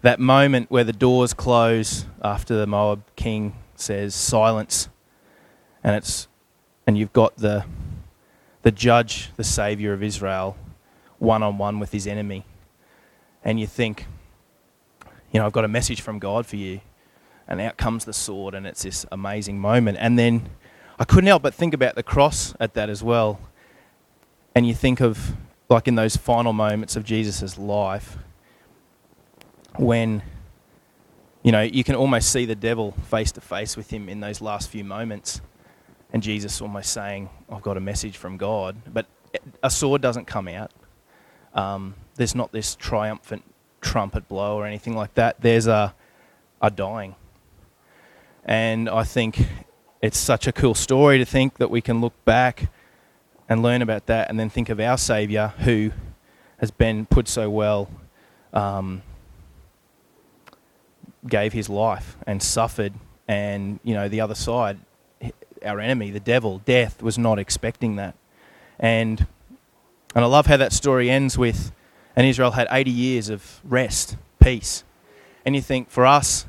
that 0.00 0.18
moment 0.18 0.70
where 0.70 0.82
the 0.82 0.94
doors 0.94 1.34
close 1.34 2.06
after 2.22 2.56
the 2.56 2.66
Moab 2.66 3.02
king 3.14 3.54
says 3.74 4.14
silence, 4.14 4.88
and 5.84 5.94
it's 5.94 6.26
and 6.86 6.96
you've 6.96 7.12
got 7.12 7.36
the 7.36 7.66
the 8.62 8.72
judge, 8.72 9.30
the 9.36 9.44
savior 9.44 9.92
of 9.92 10.02
Israel, 10.02 10.56
one 11.18 11.42
on 11.42 11.58
one 11.58 11.78
with 11.78 11.92
his 11.92 12.06
enemy, 12.06 12.46
and 13.44 13.60
you 13.60 13.66
think, 13.66 14.06
you 15.30 15.38
know, 15.38 15.44
I've 15.44 15.52
got 15.52 15.66
a 15.66 15.68
message 15.68 16.00
from 16.00 16.18
God 16.18 16.46
for 16.46 16.56
you 16.56 16.80
and 17.48 17.60
out 17.60 17.76
comes 17.76 18.04
the 18.04 18.12
sword, 18.12 18.54
and 18.54 18.66
it's 18.66 18.82
this 18.82 19.06
amazing 19.12 19.58
moment. 19.58 19.98
And 20.00 20.18
then 20.18 20.48
I 20.98 21.04
couldn't 21.04 21.26
help 21.26 21.42
but 21.42 21.54
think 21.54 21.74
about 21.74 21.94
the 21.94 22.02
cross 22.02 22.54
at 22.58 22.74
that 22.74 22.88
as 22.88 23.02
well. 23.02 23.38
And 24.54 24.66
you 24.66 24.74
think 24.74 25.00
of, 25.00 25.36
like, 25.68 25.86
in 25.86 25.94
those 25.94 26.16
final 26.16 26.52
moments 26.52 26.96
of 26.96 27.04
Jesus' 27.04 27.58
life, 27.58 28.16
when, 29.76 30.22
you 31.42 31.52
know, 31.52 31.60
you 31.60 31.84
can 31.84 31.94
almost 31.94 32.32
see 32.32 32.46
the 32.46 32.54
devil 32.54 32.92
face 32.92 33.32
to 33.32 33.40
face 33.40 33.76
with 33.76 33.90
him 33.90 34.08
in 34.08 34.20
those 34.20 34.40
last 34.40 34.70
few 34.70 34.84
moments. 34.84 35.40
And 36.12 36.22
Jesus 36.22 36.60
almost 36.62 36.92
saying, 36.92 37.28
I've 37.50 37.62
got 37.62 37.76
a 37.76 37.80
message 37.80 38.16
from 38.16 38.38
God. 38.38 38.76
But 38.92 39.06
a 39.62 39.70
sword 39.70 40.00
doesn't 40.00 40.24
come 40.26 40.48
out. 40.48 40.70
Um, 41.52 41.94
there's 42.14 42.34
not 42.34 42.52
this 42.52 42.74
triumphant 42.74 43.44
trumpet 43.82 44.28
blow 44.28 44.56
or 44.56 44.66
anything 44.66 44.96
like 44.96 45.14
that. 45.14 45.40
There's 45.40 45.66
a, 45.66 45.94
a 46.62 46.70
dying 46.70 47.14
and 48.46 48.88
I 48.88 49.02
think 49.02 49.44
it's 50.06 50.18
such 50.18 50.46
a 50.46 50.52
cool 50.52 50.74
story 50.74 51.18
to 51.18 51.24
think 51.24 51.58
that 51.58 51.68
we 51.68 51.80
can 51.80 52.00
look 52.00 52.12
back 52.24 52.70
and 53.48 53.60
learn 53.60 53.82
about 53.82 54.06
that 54.06 54.30
and 54.30 54.38
then 54.38 54.48
think 54.48 54.68
of 54.68 54.78
our 54.78 54.96
Saviour 54.96 55.48
who 55.58 55.90
has 56.58 56.70
been 56.70 57.06
put 57.06 57.26
so 57.26 57.50
well, 57.50 57.90
um, 58.52 59.02
gave 61.26 61.52
his 61.52 61.68
life 61.68 62.16
and 62.24 62.40
suffered. 62.40 62.92
And, 63.26 63.80
you 63.82 63.94
know, 63.94 64.08
the 64.08 64.20
other 64.20 64.36
side, 64.36 64.78
our 65.64 65.80
enemy, 65.80 66.12
the 66.12 66.20
devil, 66.20 66.60
death, 66.60 67.02
was 67.02 67.18
not 67.18 67.40
expecting 67.40 67.96
that. 67.96 68.14
And, 68.78 69.26
and 70.14 70.24
I 70.24 70.28
love 70.28 70.46
how 70.46 70.56
that 70.56 70.72
story 70.72 71.10
ends 71.10 71.36
with, 71.36 71.72
and 72.14 72.28
Israel 72.28 72.52
had 72.52 72.68
80 72.70 72.92
years 72.92 73.28
of 73.28 73.60
rest, 73.64 74.16
peace. 74.40 74.84
And 75.44 75.56
you 75.56 75.62
think, 75.62 75.90
for 75.90 76.06
us, 76.06 76.46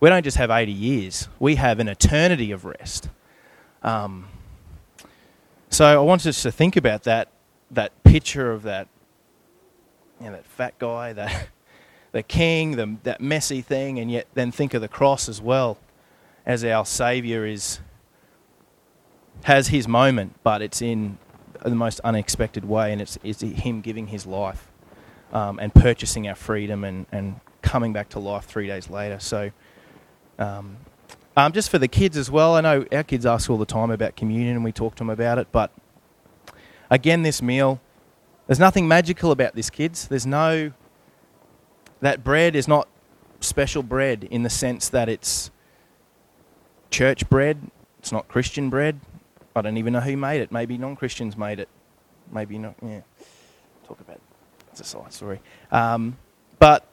we 0.00 0.08
don't 0.08 0.24
just 0.24 0.38
have 0.38 0.50
80 0.50 0.72
years, 0.72 1.28
we 1.38 1.56
have 1.56 1.78
an 1.78 1.88
eternity 1.88 2.52
of 2.52 2.64
rest. 2.64 3.08
Um, 3.82 4.28
So 5.68 5.84
I 5.84 5.98
wanted 5.98 6.28
us 6.30 6.42
to 6.42 6.50
think 6.50 6.76
about 6.76 7.04
that, 7.04 7.28
that 7.70 8.02
picture 8.02 8.50
of 8.50 8.64
that, 8.64 8.88
you 10.20 10.26
know, 10.26 10.32
that 10.32 10.46
fat 10.46 10.78
guy, 10.78 11.12
that 11.14 11.48
the 12.12 12.22
king, 12.22 12.72
the, 12.72 12.96
that 13.04 13.20
messy 13.20 13.62
thing, 13.62 13.98
and 14.00 14.10
yet 14.10 14.26
then 14.34 14.50
think 14.50 14.74
of 14.74 14.80
the 14.82 14.88
cross 14.88 15.28
as 15.28 15.40
well, 15.40 15.78
as 16.44 16.64
our 16.64 16.84
Saviour 16.84 17.46
is 17.46 17.80
has 19.44 19.68
his 19.68 19.88
moment, 19.88 20.34
but 20.42 20.60
it's 20.60 20.82
in 20.82 21.16
the 21.62 21.70
most 21.70 22.00
unexpected 22.00 22.64
way, 22.64 22.92
and 22.92 23.00
it's, 23.00 23.18
it's 23.22 23.40
him 23.40 23.80
giving 23.80 24.08
his 24.08 24.26
life 24.26 24.68
um, 25.32 25.58
and 25.58 25.72
purchasing 25.74 26.28
our 26.28 26.34
freedom 26.34 26.84
and, 26.84 27.06
and 27.12 27.40
coming 27.62 27.92
back 27.92 28.08
to 28.10 28.18
life 28.18 28.44
three 28.44 28.66
days 28.66 28.90
later. 28.90 29.18
So, 29.18 29.50
um, 30.40 30.76
um, 31.36 31.52
just 31.52 31.70
for 31.70 31.78
the 31.78 31.88
kids 31.88 32.16
as 32.16 32.30
well, 32.30 32.56
I 32.56 32.60
know 32.60 32.84
our 32.90 33.04
kids 33.04 33.24
ask 33.24 33.48
all 33.48 33.58
the 33.58 33.66
time 33.66 33.90
about 33.90 34.16
communion 34.16 34.56
and 34.56 34.64
we 34.64 34.72
talk 34.72 34.94
to 34.96 34.98
them 34.98 35.10
about 35.10 35.38
it, 35.38 35.48
but 35.52 35.70
again, 36.90 37.22
this 37.22 37.40
meal, 37.40 37.80
there's 38.46 38.58
nothing 38.58 38.88
magical 38.88 39.30
about 39.30 39.54
this, 39.54 39.70
kids. 39.70 40.08
There's 40.08 40.26
no. 40.26 40.72
That 42.00 42.24
bread 42.24 42.56
is 42.56 42.66
not 42.66 42.88
special 43.40 43.82
bread 43.82 44.24
in 44.30 44.42
the 44.42 44.50
sense 44.50 44.88
that 44.88 45.08
it's 45.08 45.50
church 46.90 47.28
bread, 47.28 47.70
it's 47.98 48.10
not 48.10 48.26
Christian 48.26 48.70
bread. 48.70 49.00
I 49.54 49.62
don't 49.62 49.76
even 49.76 49.92
know 49.92 50.00
who 50.00 50.16
made 50.16 50.40
it. 50.40 50.50
Maybe 50.50 50.78
non 50.78 50.96
Christians 50.96 51.36
made 51.36 51.60
it. 51.60 51.68
Maybe 52.32 52.58
not. 52.58 52.74
Yeah. 52.82 53.02
Talk 53.86 54.00
about 54.00 54.20
It's 54.72 54.80
a 54.80 54.84
side 54.84 55.12
story. 55.12 55.40
Um, 55.70 56.16
but 56.58 56.86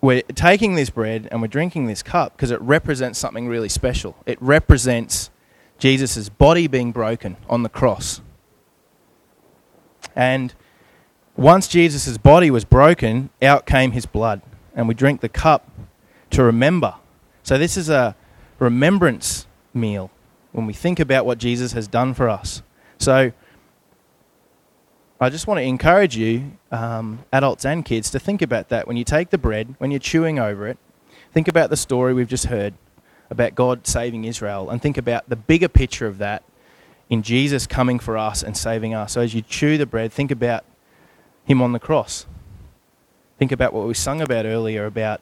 we're 0.00 0.22
taking 0.22 0.74
this 0.74 0.90
bread 0.90 1.28
and 1.30 1.40
we're 1.40 1.48
drinking 1.48 1.86
this 1.86 2.02
cup 2.02 2.36
because 2.36 2.50
it 2.50 2.60
represents 2.60 3.18
something 3.18 3.48
really 3.48 3.68
special. 3.68 4.16
It 4.26 4.40
represents 4.40 5.30
Jesus' 5.78 6.28
body 6.28 6.66
being 6.66 6.92
broken 6.92 7.36
on 7.48 7.62
the 7.62 7.68
cross. 7.68 8.20
And 10.14 10.54
once 11.36 11.68
Jesus' 11.68 12.18
body 12.18 12.50
was 12.50 12.64
broken, 12.64 13.30
out 13.42 13.66
came 13.66 13.92
his 13.92 14.06
blood. 14.06 14.42
And 14.74 14.86
we 14.86 14.94
drink 14.94 15.20
the 15.20 15.28
cup 15.28 15.70
to 16.30 16.44
remember. 16.44 16.94
So 17.42 17.58
this 17.58 17.76
is 17.76 17.88
a 17.88 18.14
remembrance 18.58 19.46
meal 19.74 20.10
when 20.52 20.66
we 20.66 20.72
think 20.72 21.00
about 21.00 21.26
what 21.26 21.38
Jesus 21.38 21.72
has 21.72 21.88
done 21.88 22.14
for 22.14 22.28
us. 22.28 22.62
So 22.98 23.32
I 25.20 25.30
just 25.30 25.48
want 25.48 25.58
to 25.58 25.62
encourage 25.62 26.16
you, 26.16 26.52
um, 26.70 27.24
adults 27.32 27.64
and 27.64 27.84
kids, 27.84 28.08
to 28.10 28.20
think 28.20 28.40
about 28.40 28.68
that 28.68 28.86
when 28.86 28.96
you 28.96 29.02
take 29.02 29.30
the 29.30 29.38
bread, 29.38 29.74
when 29.78 29.90
you're 29.90 29.98
chewing 29.98 30.38
over 30.38 30.68
it. 30.68 30.78
Think 31.32 31.48
about 31.48 31.70
the 31.70 31.76
story 31.76 32.14
we've 32.14 32.28
just 32.28 32.46
heard 32.46 32.74
about 33.28 33.56
God 33.56 33.86
saving 33.86 34.24
Israel, 34.24 34.70
and 34.70 34.80
think 34.80 34.96
about 34.96 35.28
the 35.28 35.34
bigger 35.34 35.68
picture 35.68 36.06
of 36.06 36.18
that 36.18 36.44
in 37.10 37.22
Jesus 37.22 37.66
coming 37.66 37.98
for 37.98 38.16
us 38.16 38.44
and 38.44 38.56
saving 38.56 38.94
us. 38.94 39.12
So 39.12 39.20
as 39.20 39.34
you 39.34 39.42
chew 39.42 39.76
the 39.76 39.86
bread, 39.86 40.12
think 40.12 40.30
about 40.30 40.64
Him 41.44 41.60
on 41.60 41.72
the 41.72 41.80
cross. 41.80 42.26
Think 43.38 43.50
about 43.50 43.72
what 43.72 43.88
we 43.88 43.94
sung 43.94 44.20
about 44.20 44.46
earlier 44.46 44.86
about 44.86 45.20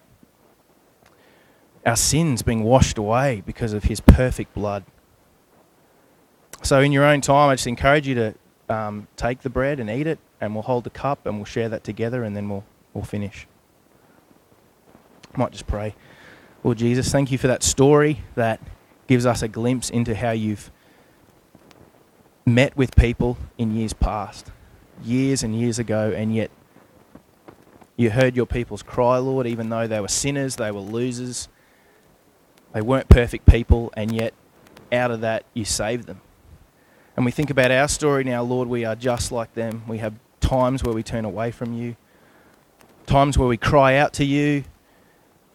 our 1.87 1.97
sins 1.97 2.43
being 2.43 2.65
washed 2.65 2.99
away 2.99 3.43
because 3.47 3.73
of 3.73 3.85
His 3.85 4.01
perfect 4.01 4.53
blood. 4.53 4.85
So, 6.63 6.81
in 6.81 6.93
your 6.93 7.05
own 7.05 7.21
time, 7.21 7.51
I 7.51 7.55
just 7.55 7.67
encourage 7.67 8.09
you 8.09 8.15
to 8.17 8.35
um, 8.69 9.07
take 9.17 9.43
the 9.43 9.51
bread 9.51 9.81
and 9.81 9.91
eat 9.91 10.07
it, 10.07 10.19
and 10.41 10.55
we'll 10.55 10.63
hold 10.63 10.85
the 10.85 10.91
cup 10.91 11.27
and 11.27 11.37
we'll 11.37 11.45
share 11.45 11.69
that 11.69 11.85
together, 11.85 12.25
and 12.25 12.37
then 12.37 12.49
we'll, 12.49 12.65
we'll 12.93 13.05
finish. 13.05 13.47
Might 15.37 15.53
just 15.53 15.67
pray. 15.67 15.95
Lord 16.65 16.79
Jesus, 16.79 17.11
thank 17.11 17.31
you 17.31 17.39
for 17.39 17.47
that 17.47 17.63
story 17.63 18.23
that 18.35 18.61
gives 19.07 19.27
us 19.27 19.43
a 19.43 19.49
glimpse 19.49 19.91
into 19.91 20.15
how 20.15 20.33
you've 20.33 20.71
met 22.45 22.77
with 22.77 22.97
people 22.97 23.37
in 23.59 23.75
years 23.75 23.93
past, 23.93 24.51
years 25.03 25.43
and 25.43 25.59
years 25.59 25.79
ago, 25.79 26.13
and 26.15 26.35
yet 26.35 26.51
you 27.97 28.11
heard 28.11 28.37
your 28.37 28.47
people's 28.47 28.83
cry, 28.83 29.19
Lord, 29.19 29.47
even 29.47 29.69
though 29.69 29.87
they 29.87 30.01
were 30.01 30.09
sinners, 30.09 30.57
they 30.57 30.71
were 30.71 30.81
losers, 30.81 31.49
they 32.73 32.81
weren't 32.81 33.09
perfect 33.09 33.47
people, 33.47 33.93
and 33.97 34.13
yet 34.13 34.35
out 34.93 35.11
of 35.11 35.21
that 35.21 35.45
you 35.55 35.65
saved 35.65 36.07
them 36.07 36.21
and 37.17 37.25
we 37.25 37.31
think 37.31 37.51
about 37.51 37.71
our 37.71 37.89
story 37.89 38.25
now, 38.25 38.43
Lord, 38.43 38.69
we 38.69 38.85
are 38.85 38.95
just 38.95 39.33
like 39.33 39.55
them. 39.55 39.83
We 39.89 39.99
have 39.99 40.15
times 40.41 40.85
where 40.85 40.95
we 40.95 41.03
turn 41.03 41.25
away 41.25 41.51
from 41.51 41.73
you, 41.73 41.97
times 43.07 43.39
where 43.39 43.49
we 43.49 43.57
cry 43.57 43.97
out 43.97 44.13
to 44.15 44.25
you, 44.25 44.65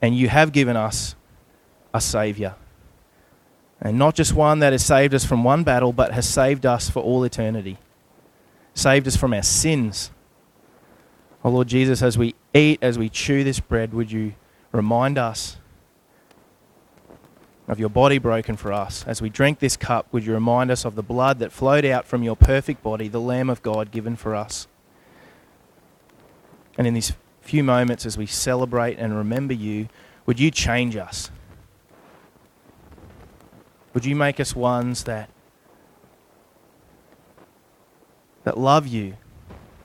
and 0.02 0.18
you 0.18 0.28
have 0.28 0.52
given 0.52 0.76
us 0.76 1.16
a 1.94 2.02
Saviour. 2.02 2.56
And 3.80 3.98
not 3.98 4.16
just 4.16 4.34
one 4.34 4.60
that 4.60 4.74
has 4.74 4.84
saved 4.84 5.14
us 5.14 5.24
from 5.24 5.44
one 5.44 5.64
battle, 5.64 5.94
but 5.94 6.12
has 6.14 6.28
saved 6.28 6.66
us 6.66 6.90
for 6.90 7.02
all 7.02 7.24
eternity. 7.24 7.78
Saved 8.74 9.08
us 9.08 9.16
from 9.16 9.34
our 9.34 9.44
sins. 9.44 10.12
Oh 11.44 11.50
Lord 11.50 11.68
Jesus, 11.68 12.02
as 12.02 12.18
we 12.18 12.36
eat, 12.54 12.80
as 12.82 12.98
we 12.98 13.10
chew 13.10 13.44
this 13.44 13.60
bread, 13.60 13.94
would 13.94 14.12
you 14.12 14.34
remind 14.72 15.18
us 15.18 15.58
of 17.72 17.80
your 17.80 17.90
body 17.90 18.18
broken 18.18 18.58
for 18.58 18.74
us. 18.74 19.06
As 19.08 19.22
we 19.22 19.30
drink 19.30 19.60
this 19.60 19.78
cup, 19.78 20.06
would 20.12 20.26
you 20.26 20.34
remind 20.34 20.70
us 20.70 20.84
of 20.84 20.96
the 20.96 21.02
blood 21.02 21.40
that 21.40 21.54
flowed 21.54 21.86
out 21.86 22.06
from 22.06 22.22
your 22.22 22.36
perfect 22.36 22.84
body, 22.84 23.08
the 23.08 23.22
Lamb 23.22 23.50
of 23.50 23.64
God 23.64 23.92
given 23.92 24.18
for 24.18 24.36
us? 24.36 24.68
And 26.78 26.86
in 26.86 26.94
these 26.94 27.14
few 27.40 27.64
moments 27.64 28.06
as 28.06 28.18
we 28.18 28.26
celebrate 28.26 29.00
and 29.00 29.16
remember 29.16 29.54
you, 29.54 29.88
would 30.26 30.38
you 30.38 30.52
change 30.52 30.98
us? 30.98 31.32
Would 33.94 34.06
you 34.06 34.18
make 34.18 34.42
us 34.42 34.54
ones 34.54 35.06
that 35.06 35.30
that 38.44 38.58
love 38.58 38.86
you 38.86 39.16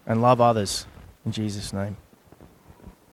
and 0.06 0.20
love 0.20 0.40
others 0.40 0.86
in 1.24 1.30
Jesus' 1.30 1.72
name? 1.72 1.98